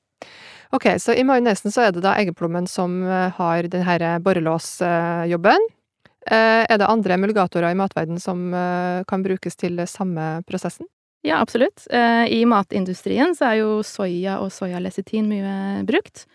Ok, 0.74 0.88
så 0.98 1.14
i 1.14 1.24
majonesen 1.26 1.72
så 1.72 1.86
er 1.86 1.94
det 1.94 2.02
da 2.04 2.16
eggeplommen 2.18 2.66
som 2.70 2.98
eh, 3.06 3.30
har 3.38 3.68
den 3.70 3.84
her 3.86 4.04
borrelåsjobben. 4.24 5.68
Eh, 6.26 6.64
Er 6.66 6.78
det 6.78 6.88
andre 6.90 7.14
emulgatorer 7.14 7.70
i 7.70 7.78
matverden 7.78 8.18
som 8.20 8.52
eh, 8.54 9.04
kan 9.06 9.22
brukes 9.22 9.54
til 9.56 9.78
samme 9.86 10.42
prosessen? 10.48 10.88
Ja, 11.26 11.40
absolutt. 11.42 11.86
Eh, 11.90 12.26
I 12.34 12.44
matindustrien 12.46 13.34
så 13.34 13.48
er 13.50 13.60
jo 13.60 13.82
soya 13.86 14.40
og 14.42 14.50
soyalesitin 14.54 15.26
mye 15.30 15.84
brukt. 15.86 16.26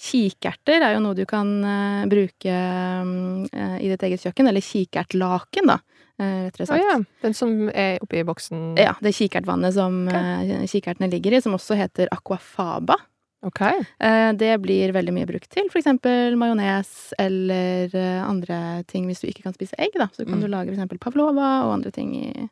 Kikerter 0.00 0.80
er 0.80 0.94
jo 0.96 1.02
noe 1.04 1.16
du 1.16 1.24
kan 1.28 1.50
eh, 1.64 2.04
bruke 2.12 2.52
eh, 2.52 3.76
i 3.80 3.90
ditt 3.92 4.04
eget 4.08 4.24
kjøkken, 4.24 4.48
eller 4.48 4.64
kikertlaken, 4.64 5.68
da, 5.68 5.78
rett 6.20 6.56
og 6.56 6.60
slett. 6.60 6.70
sagt. 6.70 6.84
ja, 6.84 6.98
den 7.24 7.36
som 7.36 7.54
er 7.68 7.98
oppi 8.04 8.22
boksen? 8.24 8.74
Ja, 8.80 8.94
det 9.04 9.14
kikertvannet 9.16 9.76
som 9.76 10.04
okay. 10.08 10.64
kikertene 10.68 11.08
ligger 11.12 11.36
i, 11.36 11.42
som 11.44 11.56
også 11.56 11.76
heter 11.76 12.08
aquafaba. 12.12 12.96
Ok. 13.42 13.60
Eh, 13.98 14.32
det 14.38 14.52
blir 14.62 14.92
veldig 14.94 15.12
mye 15.16 15.26
brukt 15.26 15.48
til 15.50 15.66
eksempel 15.66 16.36
majones 16.38 17.12
eller 17.18 17.90
eh, 17.98 18.20
andre 18.22 18.84
ting 18.86 19.08
hvis 19.08 19.20
du 19.24 19.26
ikke 19.30 19.42
kan 19.48 19.54
spise 19.56 19.74
egg, 19.82 19.90
da. 19.98 20.06
Så 20.14 20.24
kan 20.24 20.38
Mm. 20.38 20.42
du 20.44 20.48
lage 20.52 20.70
eksempel 20.70 20.98
pavlova 21.02 21.64
og 21.66 21.72
andre 21.74 21.90
ting 21.90 22.14
i, 22.14 22.48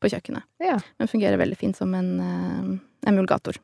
på 0.00 0.10
kjøkkenet. 0.12 0.44
Ja. 0.60 0.76
Men 0.98 1.08
fungerer 1.08 1.40
veldig 1.40 1.56
fint 1.56 1.76
som 1.76 1.94
en 1.96 2.10
eh, 2.20 3.08
emulgator. 3.08 3.56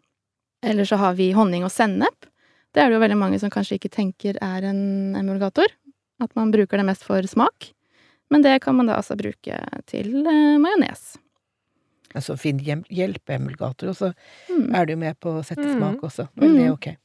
Eller 0.64 0.84
så 0.88 0.96
har 0.96 1.14
vi 1.20 1.32
honning 1.32 1.64
og 1.64 1.70
sennep. 1.72 2.26
Det 2.72 2.80
er 2.82 2.88
det 2.88 2.96
jo 2.96 3.04
veldig 3.04 3.18
mange 3.18 3.38
som 3.40 3.50
kanskje 3.50 3.76
ikke 3.78 3.90
tenker 3.92 4.36
er 4.40 4.62
en 4.64 5.14
emulgator. 5.16 5.66
At 6.20 6.34
man 6.36 6.50
bruker 6.52 6.76
det 6.80 6.84
mest 6.86 7.04
for 7.04 7.20
smak. 7.28 7.72
Men 8.30 8.42
det 8.42 8.60
kan 8.62 8.76
man 8.76 8.86
da 8.86 8.96
altså 9.00 9.16
bruke 9.18 9.56
til 9.90 10.20
eh, 10.26 10.56
majones. 10.60 11.16
En 12.14 12.22
finn 12.36 12.58
fin 12.58 12.58
emulgator, 13.36 13.88
og 13.88 13.96
så 13.96 14.12
Mm. 14.50 14.74
er 14.74 14.86
du 14.86 14.96
med 14.96 15.20
på 15.20 15.38
å 15.38 15.44
sette 15.44 15.62
Mm. 15.64 15.76
smak 15.78 16.00
også. 16.02 16.28
Men 16.36 16.56
det 16.56 16.66
er 16.66 16.72
ok. 16.72 16.96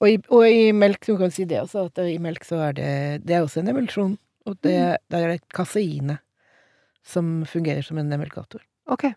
Og 0.00 0.08
i, 0.08 0.16
og 0.30 0.46
i 0.50 0.72
melk, 0.72 1.00
du 1.06 1.16
kan 1.16 1.30
si 1.30 1.44
det 1.44 1.60
også, 1.62 1.86
at 1.86 1.98
i 1.98 2.18
melk 2.18 2.44
så 2.44 2.56
er 2.68 2.72
det 2.72 3.24
Det 3.26 3.34
er 3.36 3.42
også 3.44 3.58
en 3.60 3.68
emulsjon. 3.68 4.18
Og 4.46 4.56
det, 4.62 4.74
Mm. 4.74 4.96
der 5.10 5.18
er 5.18 5.28
det 5.32 5.48
kaseinet 5.54 6.18
som 7.04 7.44
fungerer 7.44 7.84
som 7.84 7.98
en 7.98 8.12
emulgator. 8.12 8.60
Ok. 8.88 9.14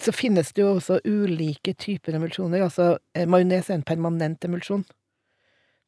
Så 0.00 0.10
finnes 0.12 0.52
det 0.52 0.62
jo 0.62 0.74
også 0.74 1.00
ulike 1.04 1.74
typer 1.76 2.14
emulsjoner. 2.14 2.60
Altså, 2.62 2.98
eh, 3.14 3.26
majones 3.26 3.70
er 3.70 3.74
en 3.74 3.82
permanent 3.82 4.40
emulsjon. 4.44 4.84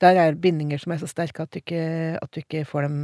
Der 0.01 0.19
er 0.21 0.35
bindinger 0.37 0.79
som 0.83 0.93
er 0.93 0.99
så 1.01 1.07
sterke 1.09 1.43
at 1.47 1.53
du 1.55 1.59
ikke, 1.63 2.19
at 2.21 2.29
du 2.35 2.41
ikke 2.43 2.65
får 2.69 2.83
dem 2.85 2.97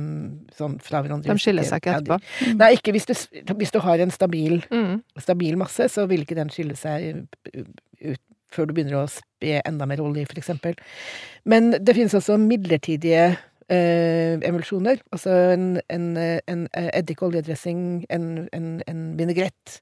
sånn 0.59 0.75
fra 0.85 1.01
hverandre. 1.01 1.33
De 1.33 1.41
skiller 1.41 1.65
seg 1.65 1.81
ikke 1.81 1.95
etterpå? 1.97 2.19
Nei, 2.61 2.69
ikke 2.77 2.93
hvis 2.93 3.07
du, 3.09 3.15
hvis 3.57 3.73
du 3.73 3.79
har 3.81 4.03
en 4.05 4.11
stabil, 4.13 4.59
Mm. 4.71 4.99
stabil 5.19 5.57
masse, 5.57 5.89
så 5.89 6.05
vil 6.11 6.21
ikke 6.27 6.37
den 6.37 6.51
skille 6.53 6.77
seg 6.77 7.25
ut 7.57 8.21
før 8.53 8.67
du 8.69 8.75
begynner 8.77 8.99
å 9.01 9.07
spe 9.09 9.63
enda 9.65 9.87
mer 9.89 10.03
olje 10.05 10.27
i, 10.27 10.29
for 10.29 10.37
eksempel. 10.37 10.75
Men 11.49 11.71
det 11.81 11.95
finnes 11.97 12.13
også 12.19 12.37
midlertidige 12.37 13.31
eh, 13.73 14.37
emulsjoner. 14.45 15.01
Altså 15.11 15.33
en, 15.55 15.81
en, 15.89 16.11
en 16.21 16.67
eddikoljedressing, 16.77 18.05
en, 18.13 18.27
en, 18.53 18.69
en 18.87 19.01
vinaigrett. 19.17 19.79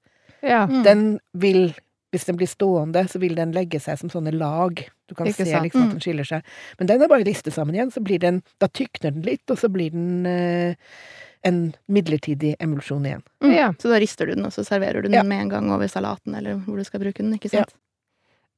Ja. 0.46 0.66
Mm. 0.70 0.82
Den 0.86 1.02
vil 1.34 1.74
hvis 2.12 2.24
den 2.26 2.36
blir 2.36 2.48
stående, 2.50 3.04
så 3.08 3.20
vil 3.22 3.34
den 3.38 3.52
legge 3.54 3.78
seg 3.80 3.98
som 4.00 4.10
sånne 4.10 4.32
lag. 4.34 4.80
Du 5.08 5.14
kan 5.14 5.26
Ikke 5.30 5.44
se 5.46 5.52
sant. 5.52 5.62
liksom 5.68 5.80
Mm. 5.82 5.86
at 5.86 5.94
den 5.94 6.00
skiller 6.00 6.26
seg. 6.26 6.42
Men 6.78 6.86
den 6.88 7.02
er 7.02 7.08
bare 7.08 7.24
ristet 7.24 7.52
sammen 7.54 7.74
igjen, 7.74 7.90
så 7.92 8.02
blir 8.02 8.18
den 8.18 8.42
Da 8.58 8.66
tykner 8.68 9.12
den 9.14 9.22
litt, 9.22 9.44
og 9.50 9.56
så 9.58 9.68
blir 9.70 9.90
den 9.92 10.26
eh, 10.26 10.74
en 11.44 11.74
midlertidig 11.88 12.56
emulsjon 12.60 13.06
igjen. 13.06 13.22
Mm. 13.42 13.54
Ja. 13.54 13.72
Så 13.78 13.88
da 13.88 13.98
rister 13.98 14.26
du 14.26 14.34
den, 14.34 14.44
og 14.44 14.52
så 14.52 14.64
serverer 14.66 15.02
du 15.02 15.08
den 15.08 15.12
Ja. 15.12 15.22
med 15.22 15.40
en 15.42 15.48
gang 15.48 15.70
over 15.72 15.86
salaten, 15.88 16.34
eller 16.36 16.54
hvor 16.66 16.76
du 16.76 16.84
skal 16.84 17.00
bruke 17.00 17.16
den, 17.22 17.32
ikke 17.38 17.48
sant? 17.50 17.72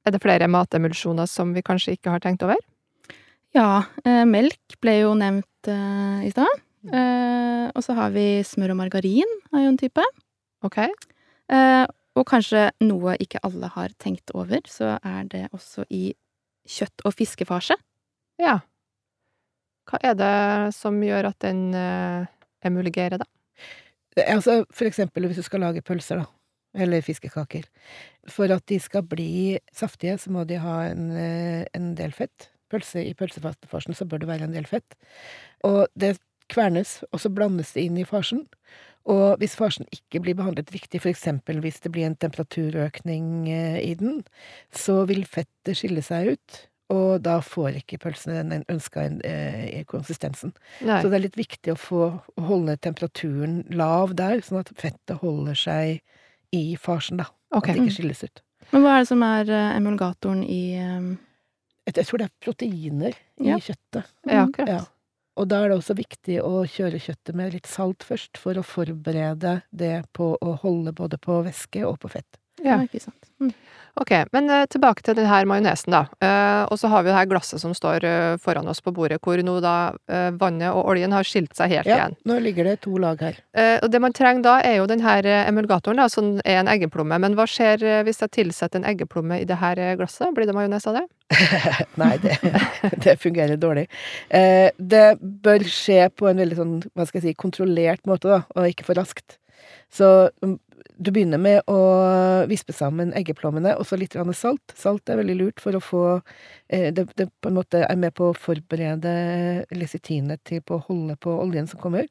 Er 0.04 0.10
det 0.10 0.20
flere 0.22 0.48
matemulsjoner 0.48 1.28
som 1.28 1.52
vi 1.54 1.62
kanskje 1.62 1.92
ikke 1.96 2.10
har 2.10 2.18
tenkt 2.20 2.42
over? 2.42 2.56
Ja, 3.54 3.84
eh, 4.04 4.24
melk 4.24 4.80
ble 4.80 5.00
jo 5.02 5.14
nevnt 5.14 5.68
eh, 5.68 6.26
i 6.26 6.30
stad. 6.30 6.48
Eh, 6.92 7.70
og 7.76 7.82
så 7.84 7.94
har 7.94 8.10
vi 8.10 8.42
smør 8.42 8.72
og 8.72 8.76
margarin, 8.78 9.28
er 9.54 9.60
jo 9.62 9.68
en 9.68 9.78
type. 9.78 10.02
Ok. 10.64 10.78
Eh, 11.48 11.86
og 12.18 12.26
kanskje 12.28 12.66
noe 12.84 13.16
ikke 13.22 13.40
alle 13.46 13.70
har 13.72 13.94
tenkt 14.02 14.32
over, 14.36 14.60
så 14.68 14.96
er 14.98 15.24
det 15.32 15.46
også 15.52 15.86
i 15.90 16.12
kjøtt- 16.68 17.04
og 17.08 17.14
fiskefarse. 17.16 17.76
Ja. 18.40 18.60
Hva 19.88 19.98
er 20.04 20.14
det 20.18 20.74
som 20.76 21.00
gjør 21.02 21.30
at 21.32 21.38
den 21.42 21.72
eh, 21.74 22.28
emulgerer, 22.64 23.18
da? 23.18 23.26
Er 24.16 24.34
Altså, 24.36 24.62
for 24.70 24.84
eksempel 24.86 25.26
hvis 25.26 25.40
du 25.40 25.46
skal 25.46 25.64
lage 25.64 25.82
pølser, 25.82 26.22
da. 26.22 26.26
Eller 26.74 27.04
fiskekaker. 27.04 27.66
For 28.32 28.52
at 28.52 28.64
de 28.68 28.78
skal 28.80 29.04
bli 29.04 29.58
saftige, 29.74 30.16
så 30.18 30.32
må 30.32 30.44
de 30.48 30.60
ha 30.60 30.82
en, 30.90 31.10
eh, 31.16 31.64
en 31.74 31.94
del 31.94 32.12
fett. 32.12 32.50
Pølse 32.72 33.02
i 33.04 33.12
pølsefarsen 33.14 33.96
så 33.96 34.06
bør 34.08 34.22
det 34.22 34.28
være 34.28 34.48
en 34.48 34.54
del 34.56 34.68
fett. 34.68 34.96
Og 35.64 35.86
det 35.98 36.18
kvernes, 36.52 37.02
og 37.12 37.20
så 37.20 37.32
blandes 37.32 37.72
det 37.72 37.84
inn 37.88 37.98
i 38.00 38.06
farsen. 38.08 38.46
Og 39.10 39.38
hvis 39.42 39.56
farsen 39.58 39.88
ikke 39.90 40.20
blir 40.22 40.36
behandlet 40.38 40.70
riktig, 40.74 41.00
for 41.02 41.10
eksempel 41.10 41.58
hvis 41.64 41.80
det 41.82 41.90
blir 41.94 42.06
en 42.06 42.18
temperaturøkning 42.22 43.48
eh, 43.50 43.80
i 43.82 43.94
den, 43.98 44.20
så 44.70 45.02
vil 45.08 45.24
fettet 45.26 45.78
skille 45.80 46.04
seg 46.06 46.36
ut, 46.36 46.60
og 46.92 47.22
da 47.24 47.38
får 47.42 47.80
ikke 47.80 47.98
pølsene 48.02 48.42
den 48.50 48.64
ønska 48.70 49.06
eh, 49.24 49.82
konsistensen. 49.88 50.52
Nei. 50.84 51.00
Så 51.00 51.08
det 51.10 51.18
er 51.18 51.24
litt 51.26 51.40
viktig 51.40 51.74
å 51.74 51.80
få 51.80 52.02
å 52.12 52.46
holde 52.46 52.76
temperaturen 52.84 53.62
lav 53.72 54.14
der, 54.18 54.42
sånn 54.44 54.60
at 54.60 54.72
fettet 54.78 55.22
holder 55.22 55.58
seg 55.58 56.02
i 56.52 56.64
farsen, 56.76 57.22
da. 57.22 57.30
Ok. 57.52 57.70
At 57.70 57.76
det 57.76 57.86
ikke 57.86 57.98
skilles 57.98 58.24
ut. 58.28 58.42
Men 58.72 58.84
hva 58.84 58.96
er 58.96 59.04
det 59.04 59.10
som 59.10 59.22
er 59.26 59.50
eh, 59.52 59.76
emulgatoren 59.80 60.42
i 60.46 60.62
um... 60.78 61.12
Jeg, 61.82 61.96
jeg 61.98 62.06
tror 62.06 62.20
det 62.20 62.26
er 62.28 62.34
proteiner 62.44 63.16
i 63.42 63.48
Ja. 63.48 63.56
kjøttet. 63.58 64.12
Ja, 64.28 64.44
akkurat. 64.44 64.68
Ja. 64.70 64.82
Og 65.40 65.48
da 65.48 65.62
er 65.62 65.70
det 65.72 65.78
også 65.78 65.96
viktig 65.96 66.38
å 66.44 66.64
kjøre 66.68 67.00
kjøttet 67.00 67.36
med 67.38 67.54
litt 67.54 67.70
salt 67.70 68.04
først, 68.04 68.36
for 68.40 68.58
å 68.58 68.66
forberede 68.66 69.60
det 69.72 69.94
på 70.16 70.34
å 70.36 70.56
holde 70.64 70.92
både 70.96 71.20
på 71.22 71.40
væske 71.46 71.86
og 71.88 71.98
på 72.02 72.12
fett. 72.12 72.41
Ja. 72.66 72.80
ikke 72.86 73.00
sant. 73.02 73.18
Mm. 73.42 73.52
Ok, 74.00 74.08
men 74.32 74.46
eh, 74.48 74.62
tilbake 74.72 75.02
til 75.04 75.18
denne 75.18 75.42
majonesen, 75.44 75.92
da. 75.92 76.06
Eh, 76.24 76.62
og 76.72 76.78
så 76.80 76.88
har 76.88 77.02
vi 77.04 77.10
det 77.10 77.16
her 77.18 77.26
glasset 77.28 77.60
som 77.60 77.74
står 77.76 78.04
eh, 78.08 78.36
foran 78.40 78.70
oss 78.72 78.80
på 78.80 78.88
bordet, 78.96 79.18
hvor 79.20 79.36
nå 79.44 79.58
da 79.60 79.72
eh, 80.08 80.30
vannet 80.40 80.72
og 80.72 80.86
oljen 80.94 81.12
har 81.12 81.28
skilt 81.28 81.52
seg 81.58 81.74
helt 81.74 81.90
Ja, 81.90 81.98
igjen. 81.98 82.16
nå 82.24 82.38
ligger 82.40 82.70
det 82.70 82.78
to 82.86 82.96
lag 83.02 83.20
her. 83.20 83.36
Eh, 83.52 83.74
og 83.84 83.90
det 83.92 84.00
man 84.00 84.16
trenger 84.16 84.46
da, 84.46 84.54
er 84.64 84.78
jo 84.78 84.86
den 84.88 85.04
her 85.04 85.28
eh, 85.28 85.42
emulgatoren, 85.50 86.00
da, 86.00 86.06
som 86.08 86.38
er 86.40 86.62
en 86.62 86.72
eggeplomme. 86.72 87.18
Men 87.20 87.36
hva 87.36 87.44
skjer 87.44 87.84
hvis 88.08 88.22
jeg 88.24 88.32
tilsetter 88.38 88.80
en 88.80 88.88
eggeplomme 88.94 89.42
i 89.42 89.44
det 89.50 89.60
her 89.60 89.82
glasset? 90.00 90.32
Blir 90.32 90.48
det 90.48 90.56
majones 90.56 90.88
av 90.88 90.96
det? 91.02 91.04
Nei, 92.00 92.14
det, 92.24 92.38
det 93.04 93.18
fungerer 93.20 93.60
dårlig. 93.60 93.90
Det 94.32 95.04
bør 95.20 95.68
skje 95.68 96.06
på 96.16 96.32
en 96.32 96.40
veldig 96.40 96.62
sånn, 96.62 96.74
hva 96.96 97.04
skal 97.10 97.20
jeg 97.20 97.28
si, 97.34 97.38
kontrollert 97.44 98.08
måte, 98.08 98.32
da, 98.32 98.40
og 98.56 98.72
ikke 98.72 98.88
for 98.88 98.96
raskt. 98.96 99.36
Så 99.92 100.06
mm, 100.40 100.56
du 101.02 101.10
begynner 101.14 101.40
med 101.42 101.68
å 101.70 101.80
vispe 102.50 102.74
sammen 102.74 103.12
eggeplommene, 103.18 103.74
og 103.78 103.86
så 103.88 103.98
litt 103.98 104.14
grann 104.14 104.32
salt. 104.36 104.74
Salt 104.78 105.10
er 105.10 105.20
veldig 105.20 105.36
lurt 105.38 105.62
for 105.62 105.76
å 105.76 105.82
få 105.82 106.02
eh, 106.68 106.90
det, 106.94 107.06
det 107.18 107.28
på 107.42 107.50
en 107.50 107.58
måte 107.58 107.82
er 107.86 107.98
med 108.00 108.14
på 108.18 108.30
å 108.30 108.36
forberede 108.38 109.12
lesitinet 109.76 110.42
til 110.48 110.62
på 110.66 110.78
å 110.78 110.84
holde 110.88 111.18
på 111.22 111.34
oljen 111.42 111.68
som 111.70 111.82
kommer. 111.82 112.08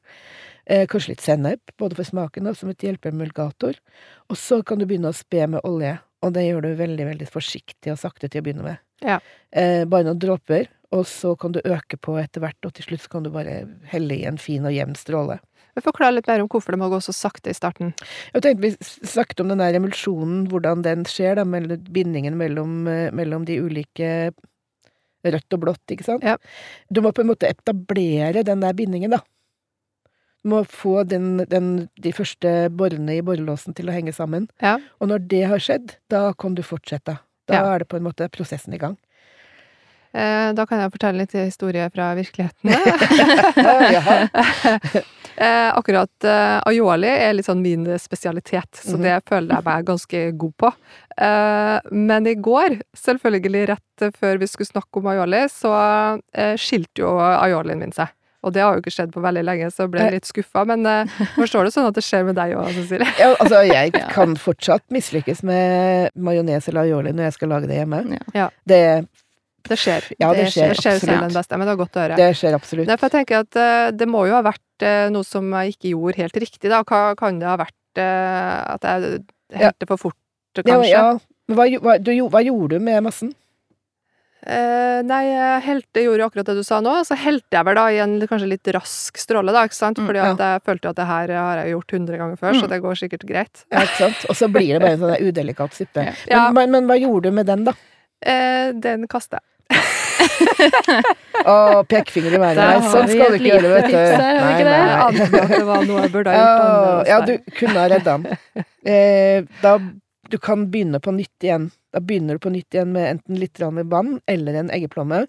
Eh, 0.64 0.86
kanskje 0.90 1.14
litt 1.14 1.24
sennep, 1.24 1.74
både 1.80 1.98
for 1.98 2.08
smaken 2.08 2.50
og 2.50 2.58
som 2.58 2.70
et 2.72 2.86
hjelpemulgator. 2.86 3.78
Og 4.30 4.38
så 4.38 4.62
kan 4.66 4.80
du 4.80 4.86
begynne 4.86 5.12
å 5.12 5.16
spe 5.16 5.48
med 5.50 5.64
olje, 5.68 5.96
og 6.22 6.36
det 6.36 6.46
gjør 6.46 6.66
du 6.66 6.70
veldig, 6.78 7.08
veldig 7.14 7.30
forsiktig 7.30 7.94
og 7.94 8.00
sakte 8.02 8.30
til 8.30 8.42
å 8.42 8.46
begynne 8.46 8.68
med. 8.68 8.84
Ja. 9.02 9.18
Eh, 9.50 9.82
bare 9.90 10.06
noen 10.06 10.22
dråper, 10.22 10.70
og 10.92 11.06
så 11.08 11.34
kan 11.40 11.54
du 11.54 11.62
øke 11.64 11.96
på 11.96 12.18
etter 12.20 12.44
hvert, 12.44 12.60
og 12.66 12.74
til 12.76 12.90
slutt 12.90 13.08
kan 13.10 13.24
du 13.24 13.32
bare 13.34 13.62
helle 13.90 14.18
i 14.20 14.26
en 14.28 14.38
fin 14.40 14.64
og 14.68 14.74
jevn 14.74 14.94
stråle. 14.98 15.40
Forklar 15.80 16.12
litt 16.12 16.26
mer 16.28 16.42
om 16.44 16.48
hvorfor 16.52 16.74
det 16.74 16.80
må 16.82 16.90
gå 16.92 16.98
så 17.00 17.14
sakte 17.16 17.48
i 17.48 17.56
starten. 17.56 17.94
Jeg 18.34 18.42
tenkte 18.44 18.60
vi 18.66 18.70
snakket 19.08 19.40
om 19.40 19.48
den 19.48 19.56
der 19.62 19.72
emulsjonen, 19.78 20.42
hvordan 20.52 20.82
den 20.84 21.06
skjer, 21.08 21.38
da, 21.40 21.44
bindingen 21.88 22.36
mellom, 22.36 22.82
eh, 22.92 23.08
mellom 23.16 23.46
de 23.48 23.56
ulike 23.64 24.10
rødt 25.24 25.54
og 25.56 25.60
blått, 25.62 25.80
ikke 25.94 26.04
sant? 26.04 26.20
Ja. 26.26 26.36
Du 26.92 27.00
må 27.00 27.08
på 27.16 27.22
en 27.24 27.30
måte 27.30 27.48
etablere 27.48 28.42
den 28.44 28.60
der 28.60 28.74
bindingen, 28.76 29.10
da. 29.16 29.22
Du 30.42 30.48
må 30.50 30.60
få 30.66 31.04
den, 31.08 31.46
den, 31.48 31.88
de 32.02 32.12
første 32.12 32.68
borene 32.74 33.14
i 33.16 33.22
borrelåsen 33.24 33.72
til 33.78 33.88
å 33.88 33.92
henge 33.94 34.12
sammen. 34.12 34.48
Ja. 34.60 34.76
Og 35.00 35.08
når 35.08 35.18
det 35.30 35.44
har 35.48 35.58
skjedd, 35.62 35.94
da 36.10 36.32
kan 36.34 36.54
du 36.58 36.62
fortsette. 36.66 37.16
Da 37.48 37.54
Ja. 37.54 37.64
er 37.74 37.78
det 37.78 37.88
på 37.88 37.96
en 37.96 38.02
måte 38.04 38.28
prosessen 38.28 38.74
i 38.74 38.78
gang. 38.82 38.98
Eh, 40.12 40.52
da 40.52 40.66
kan 40.66 40.80
jeg 40.82 40.92
fortelle 40.92 41.18
litt 41.24 41.32
historie 41.32 41.88
fra 41.94 42.12
virkeligheten. 42.18 42.68
Eh, 45.36 45.70
akkurat 45.74 46.24
eh, 46.28 46.60
aioli 46.68 47.08
er 47.08 47.32
litt 47.34 47.46
sånn 47.46 47.62
min 47.62 47.86
spesialitet, 47.98 48.68
så 48.84 48.96
Mhm. 48.98 49.02
det 49.02 49.14
føler 49.28 49.54
jeg 49.56 49.64
meg 49.64 49.84
ganske 49.86 50.36
god 50.38 50.52
på. 50.58 50.72
Eh, 51.18 51.80
men 51.92 52.26
i 52.26 52.34
går, 52.34 52.80
selvfølgelig 52.96 53.68
rett 53.68 54.12
før 54.18 54.38
vi 54.38 54.46
skulle 54.46 54.68
snakke 54.72 55.00
om 55.00 55.06
aioli, 55.12 55.44
så 55.48 55.72
eh, 56.34 56.54
skilte 56.56 57.02
jo 57.04 57.16
aiolien 57.18 57.78
min 57.78 57.92
seg. 57.92 58.08
Og 58.44 58.50
det 58.52 58.60
har 58.64 58.74
jo 58.74 58.80
ikke 58.82 58.90
skjedd 58.90 59.12
på 59.14 59.20
veldig 59.22 59.44
lenge, 59.46 59.68
så 59.70 59.84
jeg 59.84 59.90
ble 59.92 60.00
Nei. 60.02 60.10
litt 60.16 60.24
skuffa. 60.26 60.64
Men 60.66 60.84
eh, 60.84 61.04
forstår 61.36 61.64
du 61.64 61.70
sånn 61.70 61.86
at 61.86 61.94
det 61.94 62.02
skjer 62.02 62.24
med 62.26 62.34
deg 62.34 62.56
òg, 62.58 62.72
Cecilie? 62.74 63.06
Ja, 63.20 63.28
altså, 63.38 63.60
jeg 63.68 63.92
kan 64.16 64.34
fortsatt 64.34 64.82
mislykkes 64.90 65.44
med 65.46 66.10
majones 66.18 66.66
eller 66.68 66.82
aioli 66.88 67.12
når 67.14 67.28
jeg 67.30 67.36
skal 67.38 67.48
lage 67.54 67.68
det 67.70 67.78
hjemme. 67.78 68.18
Ja. 68.34 68.48
Det, 68.66 68.80
Det 69.68 69.78
skjer. 69.78 70.06
Ja, 70.18 70.30
det 70.34 70.44
det 70.46 70.52
skjer 70.52 70.74
selv 70.74 70.96
absolutt. 71.00 71.20
den 71.26 71.34
beste, 71.36 71.58
men 71.58 71.66
det 71.68 71.72
er 71.74 71.80
godt 71.82 71.96
å 71.96 72.02
høre. 72.04 72.16
det 72.18 72.30
skjer 72.38 72.56
absolutt. 72.58 72.86
Nei, 72.90 72.96
jeg 73.02 73.12
tenker 73.14 73.42
at 73.44 73.58
uh, 73.60 73.90
det 73.94 74.08
må 74.10 74.24
jo 74.26 74.34
ha 74.34 74.42
vært 74.46 74.86
uh, 74.86 75.08
noe 75.14 75.24
som 75.26 75.46
jeg 75.60 75.76
ikke 75.76 75.92
gjorde 75.94 76.22
helt 76.22 76.40
riktig, 76.46 76.70
da. 76.72 76.82
Hva 76.82 77.02
kan 77.18 77.38
det 77.38 77.46
ha 77.48 77.56
vært 77.60 78.02
uh, 78.02 78.74
at 78.74 78.82
jeg 78.88 79.22
helte 79.62 79.86
for 79.92 79.96
fort, 80.08 80.18
kanskje? 80.62 80.90
ja. 80.90 81.06
Men 81.48 81.56
Hva, 81.58 81.64
hva, 81.82 81.94
du, 81.98 82.12
hva 82.30 82.40
gjorde 82.46 82.78
du 82.78 82.84
med 82.86 83.02
massen? 83.06 83.32
Eh, 84.42 85.00
nei, 85.06 85.20
helte, 85.62 86.02
gjorde 86.02 86.24
jo 86.24 86.26
akkurat 86.26 86.48
det 86.50 86.54
du 86.58 86.64
sa 86.66 86.80
nå, 86.82 86.90
så 87.06 87.14
helte 87.14 87.54
jeg 87.54 87.66
vel 87.68 87.76
da 87.78 87.84
i 87.94 88.00
en 88.02 88.16
kanskje 88.26 88.48
litt 88.50 88.70
rask 88.74 89.20
stråle, 89.22 89.52
da, 89.54 89.62
ikke 89.68 89.76
sant? 89.78 90.00
Mm, 90.02 90.08
Fordi 90.08 90.22
at 90.24 90.42
jeg 90.42 90.62
følte 90.66 90.90
at 90.90 90.98
det 90.98 91.06
her 91.06 91.32
har 91.36 91.60
jeg 91.62 91.74
gjort 91.76 91.94
hundre 91.94 92.18
ganger 92.18 92.40
før, 92.40 92.56
så 92.58 92.64
Mm. 92.66 92.70
det 92.72 92.80
går 92.82 92.98
sikkert 92.98 93.26
greit. 93.28 93.62
Ja, 93.70 93.84
ikke 93.86 94.00
sant? 94.00 94.24
Og 94.28 94.34
så 94.40 94.48
blir 94.50 94.72
det 94.74 94.80
bare 94.82 94.96
en 94.96 95.04
sånn 95.04 95.28
udelikat 95.28 95.78
suppe. 95.78 96.06
Ja. 96.08 96.14
Ja. 96.34 96.42
Men, 96.50 96.72
men, 96.74 96.82
men 96.82 96.90
hva 96.90 96.98
gjorde 96.98 97.30
du 97.30 97.36
med 97.38 97.46
den, 97.46 97.62
da? 97.70 97.76
Eh, 98.22 98.72
den 98.74 99.06
kaster 99.06 99.38
jeg. 99.38 99.46
Å, 101.52 101.54
pekefinger 101.88 102.36
i 102.36 102.40
været. 102.42 102.60
Nei, 102.60 102.90
sånn 102.92 103.08
skal 103.10 103.32
du 103.32 103.38
ikke 103.38 103.50
gjøre, 103.50 103.72
vet 103.72 103.88
du. 103.88 103.96
det? 103.96 104.22
Nei, 104.68 104.78
ante 105.06 105.26
at 105.42 105.52
det 105.52 105.62
var 105.66 105.84
noe 105.88 106.04
jeg 106.04 106.12
burde 106.14 106.34
ha 106.34 106.38
Ja, 106.38 106.48
gjort 106.52 107.10
ja, 107.10 107.20
du 107.26 107.54
kunne 107.58 107.76
ha 107.80 107.90
redda 107.92 108.16
den. 108.18 108.40
Eh, 108.82 109.44
da, 109.62 109.76
du 110.26 110.34
kan 110.42 110.64
begynne 110.72 110.98
på 110.98 111.12
nytt 111.14 111.44
igjen. 111.46 111.68
Da 111.94 112.00
begynner 112.02 112.34
du 112.34 112.42
på 112.42 112.50
nytt 112.50 112.74
igjen 112.74 112.90
med 112.90 113.04
enten 113.12 113.38
litt 113.38 113.60
vann 113.62 114.16
eller 114.26 114.58
en 114.58 114.72
eggeplomme, 114.74 115.20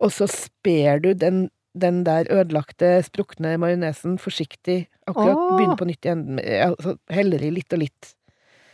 og 0.00 0.12
så 0.14 0.24
sper 0.30 1.02
du 1.04 1.10
den, 1.12 1.50
den 1.76 2.00
der 2.06 2.30
ødelagte, 2.32 3.02
sprukne 3.04 3.58
majonesen 3.60 4.16
forsiktig. 4.22 4.86
Akkurat 5.04 5.36
oh. 5.36 5.56
begynner 5.58 5.76
på 5.76 5.88
nytt 5.90 6.08
igjen. 6.08 6.40
Altså, 6.64 6.96
heller 7.12 7.44
i 7.44 7.52
litt 7.58 7.76
og 7.76 7.82
litt. 7.84 8.14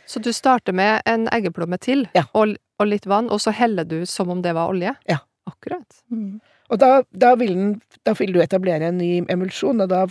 Så 0.05 0.21
du 0.23 0.31
starter 0.33 0.75
med 0.75 1.01
en 1.05 1.27
eggeplomme 1.33 1.77
til, 1.81 2.07
Ja. 2.15 2.23
og, 2.33 2.55
og 2.79 2.87
litt 2.87 3.07
vann, 3.09 3.29
og 3.33 3.41
så 3.41 3.51
heller 3.51 3.83
du 3.83 4.05
som 4.05 4.29
om 4.29 4.41
det 4.45 4.53
var 4.55 4.71
olje? 4.71 4.95
Ja. 5.09 5.19
Akkurat. 5.47 6.01
Mm. 6.11 6.39
Og 6.69 6.79
da, 6.81 7.03
da, 7.13 7.35
vil 7.35 7.53
den, 7.53 7.81
da 8.03 8.13
vil 8.17 8.33
du 8.33 8.39
etablere 8.41 8.87
en 8.89 8.97
ny 8.97 9.25
emulsjon, 9.29 9.81
og 9.85 9.89
da 9.91 10.05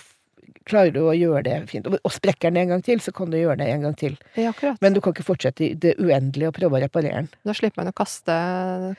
klarer 0.64 0.94
du 0.94 1.00
å 1.04 1.12
gjøre 1.12 1.42
det 1.44 1.56
fint. 1.68 1.84
Og, 1.90 1.98
sprekker 2.14 2.48
den 2.48 2.56
en 2.62 2.70
gang 2.72 2.82
til, 2.86 2.96
så 3.04 3.12
kan 3.12 3.28
du 3.28 3.36
gjøre 3.36 3.58
det 3.60 3.66
en 3.68 3.82
gang 3.84 3.96
til. 4.00 4.14
Ja, 4.38 4.48
akkurat. 4.54 4.78
Men 4.80 4.94
du 4.94 5.00
kan 5.04 5.12
ikke 5.12 5.26
fortsette 5.26 5.60
i 5.66 5.74
det 5.76 5.96
uendelige 6.00 6.48
og 6.48 6.54
prøve 6.56 6.78
å 6.78 6.80
reparere 6.86 7.18
den. 7.18 7.28
Da 7.44 7.52
slipper 7.52 7.82
man 7.82 7.90
å 7.90 7.96
kaste, 7.98 8.32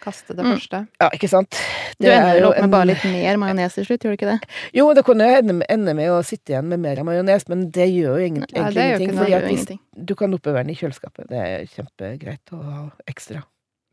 kaste 0.04 0.36
det 0.36 0.46
Mm. 0.46 0.52
første. 0.54 0.82
Ja, 1.02 1.10
ikke 1.10 1.30
sant? 1.32 1.58
Du 1.98 2.06
ender 2.12 2.44
opp 2.52 2.56
med 2.60 2.64
en- 2.66 2.70
bare 2.76 2.86
litt 2.92 3.04
mer 3.06 3.38
majones 3.42 3.74
til 3.74 3.86
slutt, 3.86 4.04
gjør 4.06 4.14
du 4.14 4.18
ikke 4.20 4.32
det? 4.40 4.50
Jo, 4.76 4.94
det 4.94 5.06
kunne 5.06 5.26
jo 5.26 5.40
ende, 5.42 5.66
ende 5.70 5.96
med 5.96 6.10
å 6.10 6.22
sitte 6.24 6.54
igjen 6.54 6.66
med 6.70 6.80
mer 6.82 6.98
majones, 7.04 7.50
men 7.50 7.70
det 7.72 7.90
gjør 7.90 8.14
jo 8.20 8.28
egentlig, 8.28 8.54
ja, 8.54 8.70
det 8.70 8.76
gjør 8.76 9.00
ingenting. 9.00 9.16
noe, 9.16 9.26
Det 9.26 9.32
Fordi 9.32 9.34
at 9.34 9.50
hvis 9.50 10.06
du 10.06 10.16
kan 10.16 10.34
oppbevare 10.34 10.66
den 10.68 10.70
i 10.70 10.76
kjøleskapet. 10.76 11.28
Det 11.30 11.38
er 11.40 11.66
kjempegreit 11.66 12.46
å 12.52 12.62
ha 12.64 12.92
ekstra. 13.08 13.44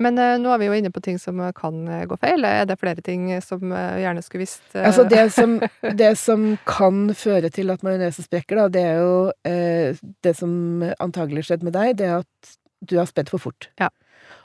Men 0.03 0.19
uh, 0.19 0.35
nå 0.41 0.53
er 0.53 0.61
vi 0.61 0.69
jo 0.69 0.79
inne 0.79 0.93
på 0.95 1.03
ting 1.05 1.19
som 1.21 1.41
eh, 1.43 1.53
kan 1.57 1.83
eh, 1.87 2.05
gå 2.11 2.17
feil. 2.23 2.45
Er 2.49 2.67
det 2.69 2.79
flere 2.81 3.05
ting 3.05 3.29
som 3.45 3.73
uh, 3.73 3.99
gjerne 4.01 4.25
skulle 4.25 4.45
visst 4.45 4.65
uh... 4.75 4.83
Altså, 4.89 5.05
det 5.09 5.27
som, 5.35 5.59
det 6.03 6.13
som 6.21 6.47
kan 6.69 7.05
føre 7.19 7.53
til 7.55 7.73
at 7.75 7.85
majonesen 7.87 8.27
sprekker, 8.27 8.59
da, 8.63 8.67
det 8.73 8.85
er 8.89 9.01
jo 9.03 9.15
det 10.25 10.35
som 10.39 10.83
antagelig 11.03 11.47
skjedde 11.49 11.69
med 11.69 11.77
deg, 11.77 11.95
det 12.01 12.09
er 12.09 12.21
at 12.23 12.57
du 12.83 12.97
har 12.99 13.09
spedd 13.11 13.31
for 13.31 13.43
fort. 13.43 13.71
Ja. 13.81 13.93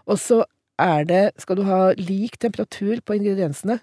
Og 0.06 0.20
så 0.22 0.44
er 0.78 1.08
det 1.10 1.22
Skal 1.42 1.58
du 1.58 1.64
ha 1.66 1.94
lik 1.98 2.36
temperatur 2.38 3.00
på 3.02 3.16
ingrediensene? 3.18 3.80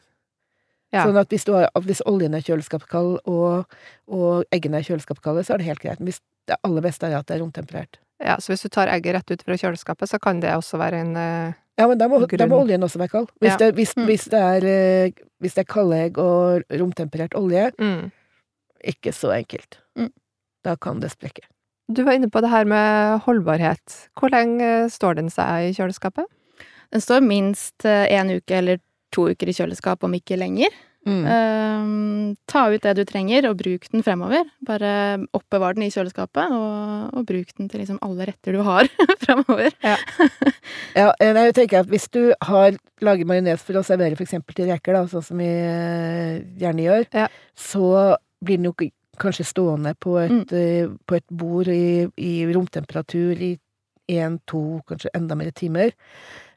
Ja. 0.95 1.02
Sånn 1.02 1.19
at 1.19 1.33
hvis, 1.33 1.43
du 1.43 1.57
har, 1.57 1.66
hvis 1.83 2.04
oljen 2.07 2.37
er 2.38 2.45
kjøleskapskald 2.47 3.16
og, 3.26 3.73
og 4.07 4.45
eggene 4.54 4.78
er 4.78 4.87
kjøleskapskalde, 4.87 5.43
så 5.43 5.57
er 5.57 5.62
det 5.62 5.66
helt 5.66 5.83
greit. 5.83 5.99
Men 5.99 6.12
hvis 6.12 6.23
det 6.49 6.57
aller 6.67 6.85
beste 6.85 7.07
er 7.09 7.19
at 7.19 7.27
det 7.29 7.37
er 7.39 7.43
romtemperert. 7.45 7.99
Ja, 8.23 8.37
så 8.41 8.53
hvis 8.53 8.63
du 8.63 8.69
tar 8.73 8.89
egget 8.93 9.17
rett 9.17 9.31
ut 9.35 9.43
fra 9.45 9.57
kjøleskapet, 9.59 10.09
så 10.09 10.21
kan 10.23 10.41
det 10.41 10.53
også 10.55 10.79
være 10.81 11.01
en 11.03 11.17
uh, 11.17 11.53
Ja, 11.77 11.89
men 11.91 11.99
da 11.99 12.07
må, 12.07 12.21
da 12.31 12.47
må 12.47 12.61
oljen 12.63 12.85
også 12.87 13.01
være 13.01 13.11
kald. 13.11 13.27
Hvis, 13.43 13.51
Ja. 13.51 13.57
det, 13.65 13.75
hvis, 13.75 13.97
Mm. 13.97 14.05
hvis, 14.07 14.25
det 14.31 14.41
er, 14.41 14.65
eh, 14.65 15.11
hvis 15.43 15.55
det 15.57 15.65
er 15.65 15.73
kalde 15.73 15.97
egg 16.05 16.19
og 16.23 16.63
romtemperert 16.71 17.35
olje, 17.35 17.73
mm. 17.79 18.13
ikke 18.95 19.11
så 19.13 19.33
enkelt. 19.35 19.81
Mm. 19.99 20.13
Da 20.65 20.77
kan 20.77 21.01
det 21.01 21.11
sprekke. 21.11 21.43
Du 21.93 22.05
var 22.05 22.13
inne 22.15 22.31
på 22.31 22.41
det 22.41 22.51
her 22.51 22.65
med 22.65 23.19
holdbarhet. 23.27 24.09
Hvor 24.17 24.31
lenge 24.31 24.63
eh, 24.85 24.89
står 24.89 25.17
den 25.19 25.29
seg 25.35 25.71
i 25.71 25.75
kjøleskapet? 25.75 26.31
Den 26.95 27.03
står 27.03 27.21
minst 27.27 27.83
én 27.83 28.31
uke 28.37 28.55
eller 28.55 28.79
to 29.13 29.27
uker 29.33 29.49
i 29.51 29.53
kjøleskap, 29.57 30.05
om 30.07 30.15
ikke 30.15 30.39
lenger. 30.39 30.71
Mm. 31.04 31.25
Ehm, 31.28 32.37
ta 32.49 32.62
ut 32.73 32.82
det 32.82 32.94
du 32.96 33.02
trenger, 33.04 33.44
og 33.50 33.58
bruk 33.61 33.84
den 33.92 34.02
fremover. 34.06 34.46
Bare 34.64 34.92
oppbevar 35.37 35.76
den 35.76 35.84
i 35.87 35.90
kjøleskapet, 35.92 36.52
og, 36.54 37.12
og 37.18 37.26
bruk 37.28 37.52
den 37.58 37.68
til 37.68 37.82
liksom 37.82 37.99
alle 38.04 38.30
retter 38.30 38.56
du 38.56 38.62
har 38.64 38.88
fremover. 39.25 39.70
Ja, 39.84 39.96
ja 41.00 41.11
jeg 41.20 41.54
tenker 41.58 41.82
at 41.82 41.90
hvis 41.92 42.08
du 42.14 42.32
har 42.49 42.76
laget 43.04 43.28
majones 43.28 43.62
for 43.66 43.80
å 43.80 43.84
servere 43.87 44.16
eksempel 44.16 44.56
til 44.56 44.70
reker, 44.73 44.96
da, 44.96 45.04
sånn 45.12 45.26
som 45.28 45.40
vi 45.42 45.49
eh, 45.50 46.40
gjerne 46.62 46.87
gjør, 46.88 47.08
Ja. 47.14 47.28
så 47.56 48.16
blir 48.44 48.61
den 48.61 48.70
jo 48.73 48.76
kanskje 49.20 49.44
stående 49.46 49.92
på 50.00 50.16
et, 50.25 50.32
Mm. 50.32 50.44
eh, 50.58 50.88
på 51.06 51.16
et 51.20 51.28
bord 51.30 51.68
i, 51.68 52.08
i 52.18 52.32
romtemperatur 52.50 53.38
i 53.44 53.52
én, 54.11 54.40
to, 54.50 54.80
kanskje 54.88 55.12
enda 55.14 55.37
mer 55.38 55.52
timer. 55.56 55.92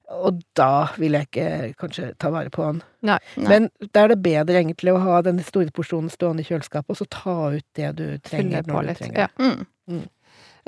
Og 0.10 0.38
da 0.56 0.88
vil 0.98 1.18
jeg 1.18 1.28
ikke 1.28 1.48
kanskje 1.82 2.14
ta 2.20 2.30
vare 2.32 2.50
på 2.54 2.64
han. 2.64 2.78
Nei. 3.04 3.18
Nei. 3.36 3.48
Men 3.52 3.66
da 3.92 4.06
er 4.06 4.14
det 4.14 4.22
bedre 4.24 4.62
egentlig 4.62 4.94
å 4.96 5.02
ha 5.04 5.18
den 5.26 5.42
store 5.44 5.74
porsjonen 5.76 6.08
stående 6.14 6.46
i 6.46 6.48
kjøleskapet, 6.48 6.90
og 6.94 7.00
så 7.02 7.08
ta 7.12 7.34
ut 7.58 7.66
det 7.76 7.90
du 8.00 8.06
trenger 8.24 8.62
Fylle 8.62 8.64
på 8.64 8.72
når 8.78 8.82
du 8.88 8.88
litt. 8.94 9.02
trenger 9.02 9.26
Ja. 9.26 9.28
mm. 9.42 9.66
Mm. 9.92 10.06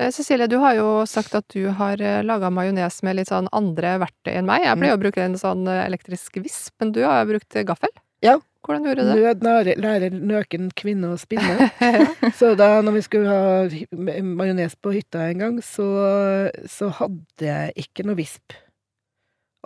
Eh, 0.00 0.10
Cecilie, 0.16 0.46
du 0.48 0.58
har 0.60 0.74
jo 0.76 0.90
sagt 1.08 1.34
at 1.36 1.48
du 1.52 1.66
har 1.76 1.96
laga 2.24 2.48
majones 2.52 3.02
med 3.04 3.16
litt 3.16 3.28
sånn 3.32 3.48
andre 3.52 3.98
verktøy 4.00 4.34
enn 4.36 4.46
meg. 4.48 4.62
Jeg 4.64 4.78
pleier 4.80 4.96
å 4.96 5.02
bruke 5.02 5.24
en 5.24 5.36
sånn 5.40 5.66
eh, 5.68 5.82
elektrisk 5.88 6.36
visp, 6.44 6.72
men 6.80 6.92
du 6.96 7.02
har 7.04 7.24
brukt 7.28 7.58
gaffel. 7.68 7.92
Ja. 8.24 8.38
Hvordan 8.60 8.84
gjorde 8.84 9.04
du 9.08 9.12
det? 9.14 9.20
Nød 9.24 9.40
nære- 9.44 9.76
lærer 9.80 10.10
nøken 10.20 10.66
kvinne 10.76 11.14
å 11.14 11.18
spinne. 11.20 11.70
Så 12.38 12.52
da 12.60 12.82
når 12.84 12.92
vi 12.98 13.02
skulle 13.06 13.28
ha 13.32 14.20
majones 14.20 14.76
på 14.76 14.92
hytta 14.92 15.30
en 15.30 15.38
gang, 15.40 15.54
så, 15.64 15.86
så 16.68 16.90
hadde 16.98 17.46
jeg 17.48 17.72
ikke 17.86 18.04
noe 18.04 18.18
visp. 18.20 18.52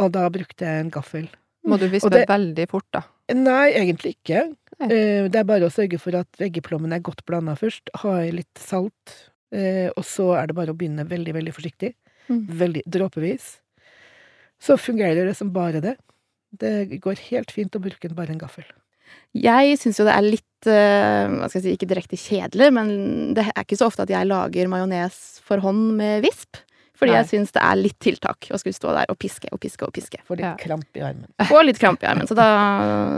Og 0.02 0.12
da 0.12 0.28
brukte 0.32 0.66
jeg 0.66 0.84
en 0.84 0.90
gaffel. 0.90 1.28
Må 1.64 1.78
du 1.78 1.86
vispe 1.88 2.10
det- 2.10 2.26
veldig 2.28 2.68
fort, 2.68 2.86
da. 2.92 3.02
Nei, 3.32 3.72
egentlig 3.72 4.16
ikke. 4.18 4.54
Nei. 4.80 4.88
Eh, 4.90 5.28
Det 5.28 5.36
er 5.36 5.44
bare 5.44 5.66
å 5.68 5.72
sørge 5.72 5.98
for 6.00 6.14
at 6.16 6.30
eggeplommen 6.38 6.92
er 6.92 7.00
godt 7.00 7.24
blanda 7.24 7.54
først. 7.56 7.88
Ha 8.02 8.18
i 8.22 8.30
litt 8.30 8.54
salt. 8.58 9.30
eh, 9.52 9.88
Og 9.96 10.04
så 10.04 10.34
er 10.36 10.46
det 10.48 10.56
bare 10.56 10.72
å 10.72 10.76
begynne 10.76 11.06
veldig, 11.06 11.32
veldig 11.32 11.54
forsiktig. 11.54 11.94
Mm. 12.28 12.46
Veldig 12.48 12.82
dråpevis. 12.88 13.58
Så 14.60 14.76
fungerer 14.78 15.26
det 15.26 15.36
som 15.36 15.50
bare 15.50 15.80
det. 15.80 15.96
Det 16.56 17.00
går 17.00 17.18
helt 17.30 17.50
fint 17.50 17.70
å 17.76 17.80
bruke 17.82 18.14
bare 18.14 18.30
en 18.30 18.38
gaffel. 18.38 18.64
Jeg 19.34 19.78
syns 19.78 19.98
jo 19.98 20.04
det 20.04 20.14
er 20.14 20.22
litt 20.22 20.66
eh, 20.66 21.28
hva 21.28 21.48
skal 21.50 21.60
jeg 21.60 21.64
si, 21.66 21.76
ikke 21.76 21.90
direkte 21.90 22.16
kjedelig, 22.18 22.72
men 22.72 23.34
det 23.34 23.44
er 23.46 23.64
ikke 23.64 23.76
så 23.78 23.86
ofte 23.90 24.02
at 24.06 24.08
jeg 24.08 24.26
lager 24.26 24.66
majones 24.70 25.40
for 25.44 25.58
hånd 25.58 25.96
med 25.98 26.22
visp. 26.24 26.56
Fordi 27.04 27.12
Nei. 27.12 27.18
jeg 27.20 27.28
syns 27.34 27.52
det 27.52 27.60
er 27.68 27.76
litt 27.76 27.98
tiltak 28.00 28.46
å 28.48 28.56
skulle 28.60 28.76
stå 28.78 28.94
der 28.96 29.10
og 29.12 29.18
piske 29.20 29.50
og 29.52 29.60
piske 29.60 29.84
og 29.84 29.92
piske. 29.92 30.18
Får 30.24 30.38
litt 30.40 30.46
Ja. 30.46 30.54
kramp 30.56 30.96
i 30.96 31.02
armen. 31.04 31.26
Få 31.50 31.60
litt 31.66 31.78
kramp 31.78 32.00
i 32.02 32.08
armen, 32.08 32.26
så 32.30 32.34
da, 32.38 32.46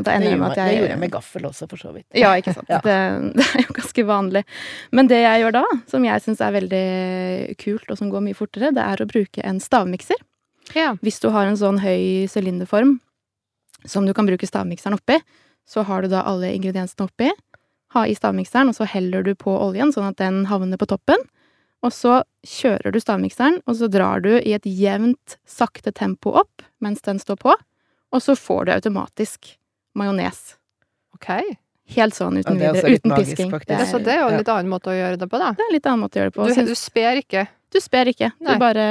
da 0.02 0.10
ender 0.16 0.30
det 0.34 0.38
med 0.40 0.50
at 0.50 0.58
jeg 0.58 0.72
det 0.72 0.78
gjorde 0.80 0.94
jeg 0.96 1.02
med 1.04 1.12
gaffel 1.14 1.46
også, 1.46 1.68
for 1.70 1.78
så 1.78 1.92
vidt. 1.94 2.06
Ja, 2.18 2.32
ikke 2.34 2.54
sant. 2.56 2.66
Ja. 2.68 2.80
Det, 2.82 2.96
det 3.38 3.46
er 3.46 3.62
jo 3.68 3.76
ganske 3.78 4.06
vanlig. 4.10 4.42
Men 4.90 5.06
det 5.12 5.22
jeg 5.22 5.44
gjør 5.44 5.52
da, 5.60 5.64
som 5.86 6.04
jeg 6.08 6.26
syns 6.26 6.42
er 6.42 6.52
veldig 6.58 6.84
kult, 7.62 7.86
og 7.94 7.98
som 8.02 8.10
går 8.10 8.26
mye 8.26 8.34
fortere, 8.34 8.74
det 8.74 8.82
er 8.82 9.04
å 9.04 9.06
bruke 9.06 9.44
en 9.46 9.62
stavmikser. 9.62 10.18
Ja. 10.74 10.96
Hvis 11.00 11.20
du 11.22 11.30
har 11.30 11.46
en 11.46 11.56
sånn 11.60 11.78
høy 11.78 12.26
sylinderform 12.26 12.96
som 13.86 14.06
du 14.06 14.12
kan 14.16 14.26
bruke 14.26 14.48
stavmikseren 14.48 14.96
oppi, 14.98 15.20
så 15.66 15.84
har 15.86 16.02
du 16.02 16.08
da 16.10 16.24
alle 16.26 16.50
ingrediensene 16.56 17.06
oppi. 17.06 17.30
Ha 17.94 18.02
i 18.10 18.14
stavmikseren, 18.18 18.68
og 18.68 18.74
så 18.74 18.86
heller 18.90 19.22
du 19.22 19.34
på 19.38 19.52
oljen, 19.54 19.92
sånn 19.94 20.08
at 20.10 20.18
den 20.18 20.44
havner 20.50 20.76
på 20.80 20.88
toppen. 20.90 21.22
Og 21.86 21.92
så 21.94 22.20
kjører 22.46 22.94
du 22.94 22.98
stavmikseren, 23.02 23.60
og 23.66 23.78
så 23.78 23.88
drar 23.92 24.24
du 24.24 24.32
i 24.40 24.54
et 24.56 24.66
jevnt, 24.66 25.36
sakte 25.46 25.92
tempo 25.94 26.32
opp 26.42 26.64
mens 26.82 27.04
den 27.06 27.20
står 27.22 27.38
på, 27.44 27.54
og 27.54 28.22
så 28.22 28.34
får 28.38 28.66
du 28.66 28.72
automatisk 28.74 29.52
majones. 29.98 30.56
Ok. 31.14 31.30
Helt 31.94 32.16
sånn 32.16 32.40
uten 32.40 32.56
er 32.56 32.58
videre, 32.58 32.90
ja, 32.90 32.98
uten 32.98 33.12
magisk, 33.12 33.36
pisking. 33.36 33.52
Det 33.62 33.76
er, 33.76 33.84
så 33.86 34.00
det 34.02 34.16
er 34.16 34.24
jo 34.24 34.30
en 34.32 34.40
litt 34.40 34.50
annen 34.50 34.70
måte 34.72 34.90
å 34.90 34.96
gjøre 34.96 35.20
det 35.20 35.28
på, 35.30 35.38
da. 35.38 35.52
det 35.54 35.62
er 35.62 35.70
en 35.70 35.76
litt 35.76 35.86
annen 35.86 36.02
måte 36.02 36.18
å 36.18 36.22
gjøre 36.22 36.32
det 36.32 36.38
på. 36.38 36.48
Du, 36.50 36.70
du 36.72 36.78
sper 36.78 37.20
ikke. 37.22 37.44
Du 37.70 37.78
sper 37.82 38.10
ikke. 38.10 38.32
Nei. 38.42 38.56
Du 38.56 38.62
bare 38.62 38.86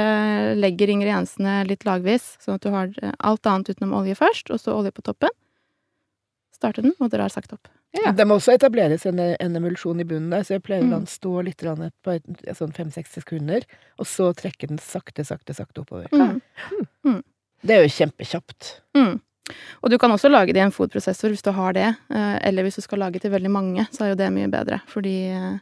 legger 0.56 0.92
ingrediensene 0.94 1.58
litt 1.68 1.84
lagvis, 1.88 2.36
sånn 2.44 2.56
at 2.56 2.64
du 2.64 2.72
har 2.72 2.92
alt 3.18 3.50
annet 3.52 3.72
utenom 3.72 3.92
olje 4.00 4.16
først, 4.16 4.52
og 4.54 4.62
så 4.62 4.76
olje 4.78 4.94
på 4.96 5.04
toppen. 5.04 5.32
Starter 6.56 6.88
den, 6.88 6.96
og 6.96 7.12
drar 7.12 7.32
sakte 7.32 7.58
opp. 7.58 7.68
Ja. 7.96 8.12
Det 8.12 8.26
må 8.28 8.36
også 8.36 8.52
etableres 8.56 9.06
en, 9.08 9.18
en 9.18 9.56
emulsjon 9.56 10.00
i 10.00 10.04
bunnen 10.04 10.30
der, 10.30 10.42
så 10.44 10.56
jeg 10.56 10.62
pleier 10.66 10.82
å 10.84 10.88
la 10.90 10.96
Mm. 10.98 11.04
den 11.04 11.06
stå 11.06 11.44
litt 11.44 11.62
på 12.04 12.16
sånn 12.58 12.74
fem-seks 12.76 13.14
sekunder, 13.16 13.64
og 13.98 14.06
så 14.06 14.32
trekke 14.36 14.68
den 14.68 14.78
sakte, 14.78 15.24
sakte, 15.24 15.54
sakte 15.54 15.80
oppover. 15.80 16.08
Mm. 16.12 17.22
Det 17.64 17.74
er 17.76 17.86
jo 17.86 17.94
kjempekjapt. 17.94 18.80
Mm. 18.96 19.20
Og 19.82 19.90
du 19.90 19.96
kan 19.98 20.10
også 20.10 20.28
lage 20.28 20.52
det 20.52 20.60
i 20.60 20.64
en 20.66 20.74
fodprosessor 20.74 21.30
hvis 21.30 21.42
du 21.46 21.52
har 21.54 21.72
det, 21.72 21.94
eh, 22.10 22.36
eller 22.42 22.66
hvis 22.66 22.76
du 22.76 22.82
skal 22.82 22.98
lage 22.98 23.20
til 23.22 23.30
veldig 23.30 23.50
mange, 23.50 23.86
så 23.94 24.04
er 24.04 24.08
jo 24.12 24.18
det 24.20 24.28
mye 24.34 24.50
bedre, 24.50 24.80
fordi 24.90 25.14
eh, 25.30 25.56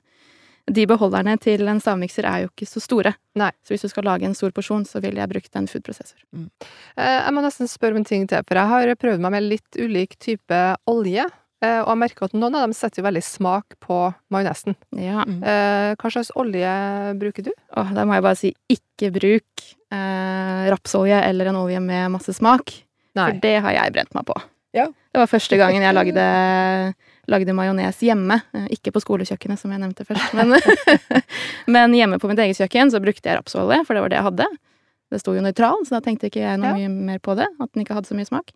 de 0.72 0.87
beholderne 0.88 1.37
til 1.38 1.68
en 1.68 1.78
stavmikser 1.80 2.24
er 2.24 2.42
jo 2.46 2.48
ikke 2.50 2.66
så 2.66 2.80
store. 2.80 3.14
Nei. 3.37 3.50
Så 3.62 3.74
hvis 3.74 3.84
du 3.84 3.88
skal 3.92 4.06
lage 4.08 4.24
en 4.24 4.34
stor 4.34 4.50
porsjon, 4.56 4.87
så 4.88 5.02
ville 5.04 5.20
jeg 5.20 5.28
brukt 5.28 5.54
en 5.60 5.68
foodprosessor. 5.68 6.16
Mm. 6.32 6.48
Jeg 6.96 7.34
må 7.37 7.42
nesten 7.44 7.68
spørre 7.68 7.92
om 7.92 8.00
en 8.00 8.08
ting 8.08 8.24
til, 8.26 8.40
for 8.48 8.56
jeg 8.56 8.72
har 8.72 8.94
prøvd 8.96 9.20
meg 9.20 9.34
med 9.37 9.44
litt 9.44 9.76
ulik 9.76 10.16
type 10.18 10.60
olje. 10.88 11.26
Eh, 11.64 11.81
Og 11.83 11.90
jeg 11.94 12.00
merker 12.05 12.27
at 12.29 12.35
noen 12.37 12.55
av 12.59 12.66
dem 12.66 12.74
setter 12.77 13.00
jo 13.03 13.07
veldig 13.09 13.22
smak 13.24 13.77
på 13.83 13.98
majonesen. 14.35 14.77
Ja. 15.00 15.24
Mm. 15.24 15.40
Eh, 15.42 15.90
Hva 16.00 16.11
slags 16.12 16.31
olje 16.38 16.74
bruker 17.20 17.48
du? 17.48 17.53
Åh, 17.81 17.92
da 17.96 18.05
må 18.07 18.14
jeg 18.18 18.27
bare 18.29 18.38
si 18.40 18.53
ikke 18.77 19.11
bruk 19.16 19.64
eh, 19.94 20.64
rapsolje 20.72 21.20
eller 21.29 21.50
en 21.53 21.61
olje 21.64 21.81
med 21.85 22.12
masse 22.14 22.37
smak. 22.37 22.77
For 23.14 23.37
det 23.42 23.57
har 23.62 23.77
jeg 23.77 23.92
brent 23.94 24.14
meg 24.16 24.24
på. 24.27 24.35
Ja. 24.74 24.88
Det 25.14 25.20
var 25.22 25.29
første 25.31 25.55
gangen 25.61 25.85
jeg 25.87 25.94
lagde, 25.94 26.22
lagde 27.31 27.55
majones 27.55 28.00
hjemme. 28.03 28.40
Eh, 28.57 28.64
Ikke 28.74 28.90
på 28.94 29.03
skolekjøkkenet, 29.05 29.61
som 29.61 29.70
jeg 29.70 29.81
nevnte 29.85 30.07
først. 30.09 30.35
Men, 30.35 30.57
men 31.77 31.94
hjemme 31.94 32.18
på 32.18 32.31
mitt 32.31 32.42
eget 32.42 32.59
kjøkken 32.59 32.90
så 32.90 33.00
brukte 33.03 33.31
jeg 33.31 33.38
rapsolje, 33.38 33.85
for 33.87 33.94
det 33.94 34.03
var 34.03 34.11
det 34.12 34.18
jeg 34.18 34.29
hadde. 34.31 34.48
Det 35.14 35.20
sto 35.22 35.35
jo 35.37 35.44
nøytral, 35.44 35.85
så 35.87 35.94
da 35.94 36.00
tenkte 36.03 36.27
ikke 36.27 36.42
jeg 36.42 36.59
noe 36.59 36.72
Ja. 36.74 36.88
mye 36.88 36.90
mer 37.12 37.20
på 37.22 37.37
det. 37.38 37.46
At 37.62 37.70
den 37.70 37.85
ikke 37.85 37.94
hadde 37.94 38.11
så 38.11 38.16
mye 38.18 38.27
smak. 38.27 38.50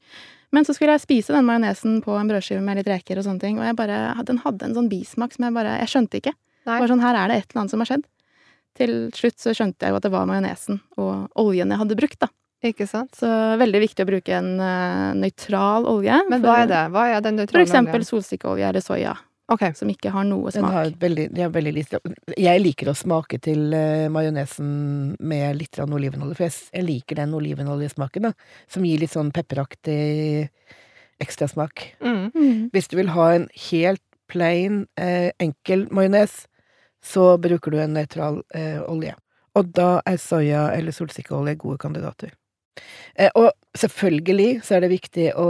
Men 0.55 0.65
så 0.65 0.73
skulle 0.77 0.95
jeg 0.97 1.05
spise 1.05 1.35
den 1.35 1.45
majonesen 1.45 1.99
på 2.05 2.15
en 2.17 2.31
brødskive 2.31 2.63
med 2.65 2.81
litt 2.81 2.89
reker 2.89 3.21
og 3.21 3.27
sånne 3.27 3.43
ting, 3.43 3.59
og 3.61 3.67
jeg 3.69 3.77
bare, 3.77 3.99
den 4.29 4.41
hadde 4.45 4.65
en 4.65 4.77
sånn 4.79 4.89
bismak 4.89 5.35
som 5.35 5.45
jeg 5.45 5.57
bare 5.57 5.75
Jeg 5.83 5.93
skjønte 5.93 6.21
ikke. 6.23 6.33
Nei. 6.69 6.79
Bare 6.79 6.89
sånn, 6.89 7.05
her 7.05 7.19
er 7.21 7.29
det 7.29 7.37
et 7.43 7.51
eller 7.51 7.63
annet 7.63 7.75
som 7.75 7.85
har 7.85 7.91
skjedd. 7.91 8.07
Til 8.79 8.93
slutt 9.17 9.39
så 9.43 9.55
skjønte 9.57 9.85
jeg 9.85 9.93
jo 9.93 9.99
at 9.99 10.07
det 10.07 10.13
var 10.15 10.29
majonesen 10.31 10.81
og 11.01 11.41
oljen 11.41 11.73
jeg 11.75 11.83
hadde 11.83 11.99
brukt, 11.99 12.21
da. 12.25 12.31
Ikke 12.69 12.89
sant? 12.91 13.13
Så 13.15 13.29
veldig 13.61 13.81
viktig 13.85 14.03
å 14.03 14.09
bruke 14.09 14.35
en 14.35 14.51
uh, 14.59 15.15
nøytral 15.15 15.87
olje. 15.87 16.17
Men 16.31 16.43
hva 16.43 16.57
er 16.65 16.71
det? 16.71 16.81
Hva 16.95 17.05
er 17.13 17.23
den 17.23 17.39
For 17.47 17.63
eksempel 17.63 18.01
oljen? 18.01 18.09
solsikkeolje 18.09 18.67
eller 18.73 18.83
soya, 18.83 19.15
Ok. 19.49 19.63
som 19.79 19.89
ikke 19.89 20.13
har 20.13 20.27
noe 20.29 20.51
Den 20.53 20.63
smak. 20.65 20.75
har 20.75 20.91
veldig, 21.01 21.29
de 21.33 21.41
har 21.41 21.53
veldig 21.55 21.73
lite 21.73 22.01
Jeg 22.37 22.61
liker 22.61 22.91
å 22.91 22.97
smake 22.97 23.39
til 23.41 23.73
uh, 23.73 24.09
majonesen 24.13 25.17
med 25.21 25.57
litt 25.57 25.79
olivenolje, 25.81 26.37
for 26.37 26.49
jeg, 26.49 26.57
jeg 26.75 26.85
liker 26.85 27.23
den 27.23 27.33
olivenoljesmaken, 27.39 28.29
da, 28.29 28.35
som 28.69 28.85
gir 28.85 29.01
litt 29.01 29.15
sånn 29.15 29.33
pepperaktig 29.33 30.51
ekstrasmak. 31.19 31.95
Mm. 32.05 32.31
Mm. 32.35 32.69
Hvis 32.73 32.89
du 32.93 32.99
vil 33.01 33.11
ha 33.15 33.33
en 33.35 33.49
helt 33.71 34.05
plain, 34.29 34.87
eh, 34.97 35.31
enkel 35.39 35.89
majones, 35.91 36.47
så 37.03 37.39
bruker 37.39 37.73
du 37.73 37.81
en 37.81 37.95
nøytral 37.97 38.43
eh, 38.55 38.81
olje. 38.85 39.15
Og 39.57 39.73
da 39.75 40.01
er 40.07 40.19
soya 40.21 40.69
eller 40.75 40.95
solsikkeolje 40.95 41.57
gode 41.59 41.81
kandidater. 41.83 42.35
Eh, 43.15 43.31
og 43.35 43.51
selvfølgelig 43.79 44.61
så 44.67 44.77
er 44.77 44.85
det 44.85 44.93
viktig 44.93 45.31
å, 45.39 45.49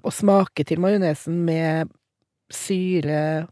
å 0.00 0.14
smake 0.14 0.66
til 0.66 0.82
majonesen 0.82 1.44
med 1.46 1.92
syre, 2.52 3.46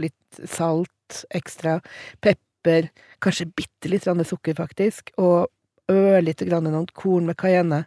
litt 0.00 0.40
salt 0.50 1.24
ekstra, 1.30 1.80
pepper, 2.24 2.90
kanskje 3.22 3.50
bitte 3.56 3.90
litt 3.92 4.04
sukker, 4.04 4.54
faktisk, 4.54 5.12
og 5.18 5.48
ørlite 5.90 6.46
grann 6.48 6.64
noen 6.64 6.88
korn 6.92 7.26
med 7.26 7.36
cayenne, 7.36 7.84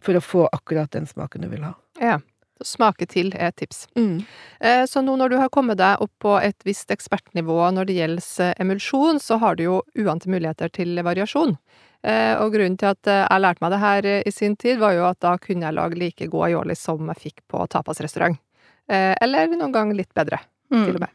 for 0.00 0.14
å 0.14 0.22
få 0.22 0.48
akkurat 0.52 0.90
den 0.90 1.06
smaken 1.06 1.42
du 1.42 1.48
vil 1.48 1.64
ha. 1.66 1.74
Ja. 2.00 2.18
Smake 2.58 3.06
til 3.06 3.30
er 3.36 3.52
et 3.52 3.56
tips. 3.56 3.86
Mm. 3.94 4.24
Eh, 4.60 4.84
Så 4.86 5.00
nå 5.02 5.14
når 5.16 5.30
du 5.30 5.36
har 5.38 5.48
kommet 5.48 5.78
deg 5.78 6.00
opp 6.02 6.10
på 6.18 6.32
et 6.42 6.58
visst 6.66 6.90
ekspertnivå 6.90 7.70
når 7.70 7.86
det 7.86 7.94
gjelder 7.94 8.54
emulsjon, 8.58 9.20
så 9.22 9.38
har 9.38 9.54
du 9.54 9.62
jo 9.62 9.76
uante 9.94 10.26
muligheter 10.26 10.68
til 10.68 10.98
variasjon. 10.98 11.56
Eh, 12.02 12.34
og 12.38 12.52
grunnen 12.54 12.76
til 12.78 12.90
at 12.90 13.06
eh, 13.06 13.26
jeg 13.28 13.44
lærte 13.44 13.62
meg 13.62 13.70
det 13.70 13.78
her 13.78 14.10
i 14.26 14.32
sin 14.34 14.56
tid, 14.56 14.78
var 14.78 14.92
jo 14.96 15.06
at 15.06 15.20
da 15.22 15.36
kunne 15.38 15.66
jeg 15.66 15.78
lage 15.78 15.98
like 15.98 16.26
god 16.26 16.48
aioli 16.48 16.74
som 16.74 17.06
jeg 17.14 17.22
fikk 17.28 17.40
på 17.46 17.62
tapasrestaurant. 17.70 18.38
Eh, 18.88 19.14
eller 19.20 19.48
noen 19.52 19.72
gang 19.72 19.92
litt 19.96 20.12
bedre, 20.14 20.38
til 20.70 20.94
og 20.94 20.94
Mm. 20.94 21.00
med. 21.00 21.08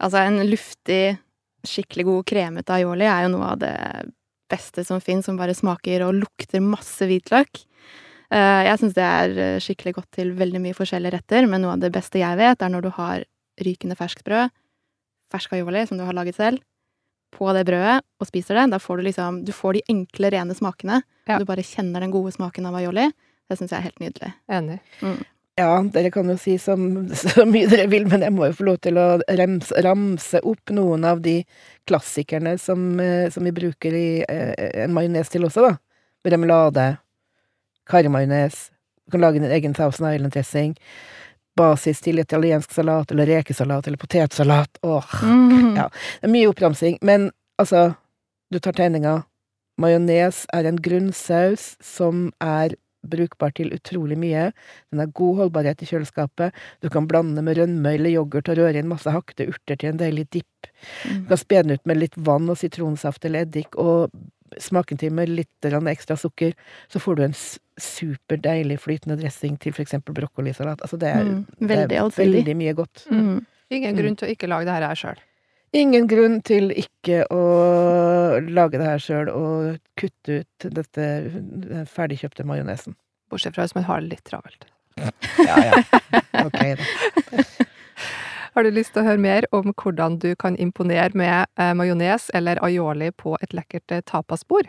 Altså, 0.00 0.18
en 0.26 0.38
luftig, 0.48 1.18
skikkelig 1.64 2.04
god 2.04 2.24
kremete 2.26 2.72
aioli 2.72 3.04
er 3.04 3.22
jo 3.28 3.36
noe 3.36 3.50
av 3.52 3.58
det 3.58 4.12
beste 4.50 4.84
som 4.84 5.00
fins, 5.00 5.24
som 5.26 5.36
bare 5.36 5.54
smaker 5.54 6.02
og 6.06 6.14
lukter 6.14 6.60
masse 6.60 7.00
hvitløk. 7.06 7.64
Eh, 8.30 8.64
Jeg 8.64 8.78
syns 8.78 8.94
det 8.94 9.04
er 9.04 9.60
skikkelig 9.60 9.94
godt 9.94 10.10
til 10.12 10.32
veldig 10.34 10.60
mye 10.60 10.74
forskjellige 10.74 11.12
retter, 11.12 11.46
men 11.48 11.62
noe 11.62 11.72
av 11.72 11.80
det 11.80 11.92
beste 11.92 12.18
jeg 12.18 12.36
vet, 12.38 12.62
er 12.62 12.68
når 12.68 12.82
du 12.82 12.90
har 12.90 13.24
rykende 13.60 13.96
ferskt 13.96 14.24
brød, 14.24 14.50
fersk 15.30 15.52
aioli 15.52 15.86
som 15.86 15.98
du 15.98 16.04
har 16.04 16.12
laget 16.14 16.34
selv, 16.36 16.60
på 17.32 17.52
det 17.54 17.64
brødet 17.66 18.02
og 18.20 18.26
spiser 18.26 18.54
det. 18.58 18.70
Da 18.70 18.78
får 18.78 18.96
du 18.98 19.02
liksom 19.04 19.44
Du 19.44 19.52
får 19.52 19.74
de 19.74 19.82
enkle, 19.88 20.30
rene 20.32 20.54
smakene. 20.54 21.02
Ja. 21.28 21.38
Du 21.38 21.44
bare 21.44 21.62
kjenner 21.62 22.00
den 22.00 22.10
gode 22.10 22.32
smaken 22.32 22.66
av 22.66 22.74
aioli. 22.74 23.12
Det 23.48 23.58
syns 23.58 23.70
jeg 23.70 23.78
er 23.78 23.86
helt 23.90 24.00
nydelig. 24.00 24.32
Enig. 24.48 24.80
Ja, 25.60 25.74
dere 25.92 26.10
kan 26.14 26.28
jo 26.32 26.36
si 26.40 26.54
så, 26.62 26.74
så 27.22 27.44
mye 27.48 27.68
dere 27.70 27.86
vil, 27.92 28.06
men 28.08 28.24
jeg 28.24 28.32
må 28.36 28.48
jo 28.48 28.56
få 28.60 28.66
lov 28.70 28.80
til 28.86 28.98
å 29.00 29.06
rems, 29.38 29.70
ramse 29.84 30.40
opp 30.46 30.72
noen 30.76 31.04
av 31.08 31.20
de 31.24 31.40
klassikerne 31.90 32.56
som, 32.60 32.84
eh, 33.02 33.28
som 33.34 33.44
vi 33.44 33.52
bruker 33.56 33.96
i 33.96 34.08
eh, 34.24 34.84
en 34.86 34.94
majones 34.96 35.28
til 35.32 35.44
også, 35.48 35.68
da. 35.68 35.76
Remoulade, 36.30 36.84
karrimajones, 37.90 38.70
du 39.06 39.10
kan 39.14 39.20
lage 39.24 39.40
din 39.42 39.50
egen 39.50 39.74
Thousand 39.74 40.10
Island-dressing, 40.14 40.74
basis 41.56 42.00
til 42.04 42.20
italiensk 42.22 42.72
salat, 42.72 43.10
eller 43.10 43.26
rekesalat, 43.26 43.86
eller 43.88 43.98
potetsalat. 44.00 44.78
Åh, 44.86 45.14
Mm. 45.24 45.74
Ja. 45.76 45.88
det 46.20 46.28
er 46.28 46.32
mye 46.32 46.48
oppramsing. 46.52 46.98
Men 47.02 47.30
altså, 47.58 47.94
du 48.52 48.58
tar 48.58 48.72
tegninga. 48.72 49.24
Majones 49.80 50.44
er 50.54 50.68
en 50.68 50.78
grunnsaus 50.80 51.74
som 51.82 52.30
er 52.40 52.76
brukbar 53.06 53.54
til 53.56 53.72
utrolig 53.76 54.18
mye. 54.20 54.50
Den 54.90 55.02
har 55.02 55.12
god 55.16 55.36
holdbarhet 55.44 55.82
i 55.82 55.88
kjøleskapet. 55.90 56.52
Du 56.82 56.88
kan 56.92 57.08
blande 57.10 57.42
med 57.42 57.56
rønme 57.58 57.94
eller 57.94 58.10
yoghurt 58.10 58.50
og 58.52 58.58
røre 58.60 58.78
inn 58.80 58.90
masse 58.90 59.10
hakte 59.10 59.48
urter 59.50 59.76
til 59.80 59.92
en 59.92 60.02
deilig 60.02 60.28
dipp. 60.30 60.68
Mm. 61.06 61.22
Du 61.24 61.32
kan 61.32 61.40
spe 61.40 61.62
den 61.62 61.76
ut 61.76 61.86
med 61.86 62.00
litt 62.02 62.16
vann 62.16 62.50
og 62.50 62.58
sitronsaft 62.60 63.24
eller 63.24 63.46
eddik, 63.46 63.74
og 63.76 64.10
smake 64.58 64.98
til 64.98 65.12
med 65.14 65.30
litt 65.30 65.48
ekstra 65.62 66.16
sukker. 66.18 66.52
Så 66.88 66.98
får 66.98 67.16
du 67.16 67.22
en 67.24 67.36
superdeilig 67.80 68.80
flytende 68.80 69.16
dressing 69.20 69.56
til 69.60 69.72
for 69.72 69.82
eksempel 69.82 70.14
broccolisalat. 70.14 70.80
Altså, 70.82 70.98
det 70.98 71.08
er, 71.08 71.24
Mm. 71.24 71.46
det 71.60 71.68
Veldig 71.68 71.96
er 71.96 72.10
veldig 72.10 72.56
mye 72.56 72.74
godt. 72.74 73.06
Mm. 73.10 73.46
Ingen 73.70 73.94
Mm. 73.94 74.02
grunn 74.02 74.16
til 74.16 74.28
å 74.28 74.36
ikke 74.36 74.48
lage 74.48 74.64
det 74.64 74.74
her 74.74 74.94
sjøl. 74.94 75.18
Ingen 75.76 76.08
grunn 76.10 76.40
til 76.42 76.72
ikke 76.74 77.22
å 77.30 77.42
lage 78.42 78.80
det 78.80 78.88
her 78.88 79.02
sjøl 79.02 79.28
og 79.30 79.76
kutte 80.00 80.40
ut 80.42 80.66
dette 80.66 81.06
den 81.30 81.86
ferdigkjøpte 81.86 82.46
majonesen. 82.48 82.96
Bortsett 83.30 83.54
fra 83.54 83.68
hvis 83.68 83.76
man 83.78 83.86
har 83.86 84.02
det 84.02 84.16
litt 84.16 84.24
travelt. 84.26 84.66
Ja, 84.98 85.60
ja. 85.70 85.82
Ok, 86.46 86.58
da. 86.78 87.44
Har 88.50 88.66
du 88.66 88.72
lyst 88.74 88.96
til 88.96 89.04
å 89.04 89.06
høre 89.06 89.22
mer 89.22 89.44
om 89.54 89.70
hvordan 89.78 90.16
du 90.18 90.32
kan 90.34 90.56
imponere 90.58 91.14
med 91.14 91.46
eh, 91.54 91.70
majones 91.78 92.26
eller 92.34 92.58
aioli 92.66 93.12
på 93.14 93.36
et 93.38 93.54
lekkert 93.54 93.94
eh, 93.94 94.02
tapasbord? 94.02 94.66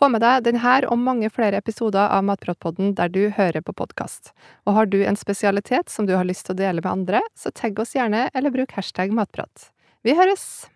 Få 0.00 0.08
med 0.08 0.24
deg 0.24 0.46
denne 0.46 0.76
og 0.88 0.96
mange 1.02 1.28
flere 1.28 1.60
episoder 1.60 2.08
av 2.08 2.24
Matpratpodden 2.24 2.94
der 2.96 3.12
du 3.12 3.26
hører 3.36 3.60
på 3.60 3.76
podkast. 3.76 4.32
Og 4.64 4.78
har 4.78 4.88
du 4.88 5.02
en 5.04 5.18
spesialitet 5.18 5.92
som 5.92 6.08
du 6.08 6.14
har 6.16 6.24
lyst 6.24 6.46
til 6.48 6.56
å 6.56 6.62
dele 6.62 6.80
med 6.80 6.90
andre, 6.90 7.20
så 7.36 7.52
tagg 7.52 7.76
oss 7.84 7.92
gjerne 7.98 8.30
eller 8.32 8.54
bruk 8.54 8.72
hashtag 8.78 9.12
matprat. 9.12 9.68
Vi 10.04 10.14
høres! 10.14 10.68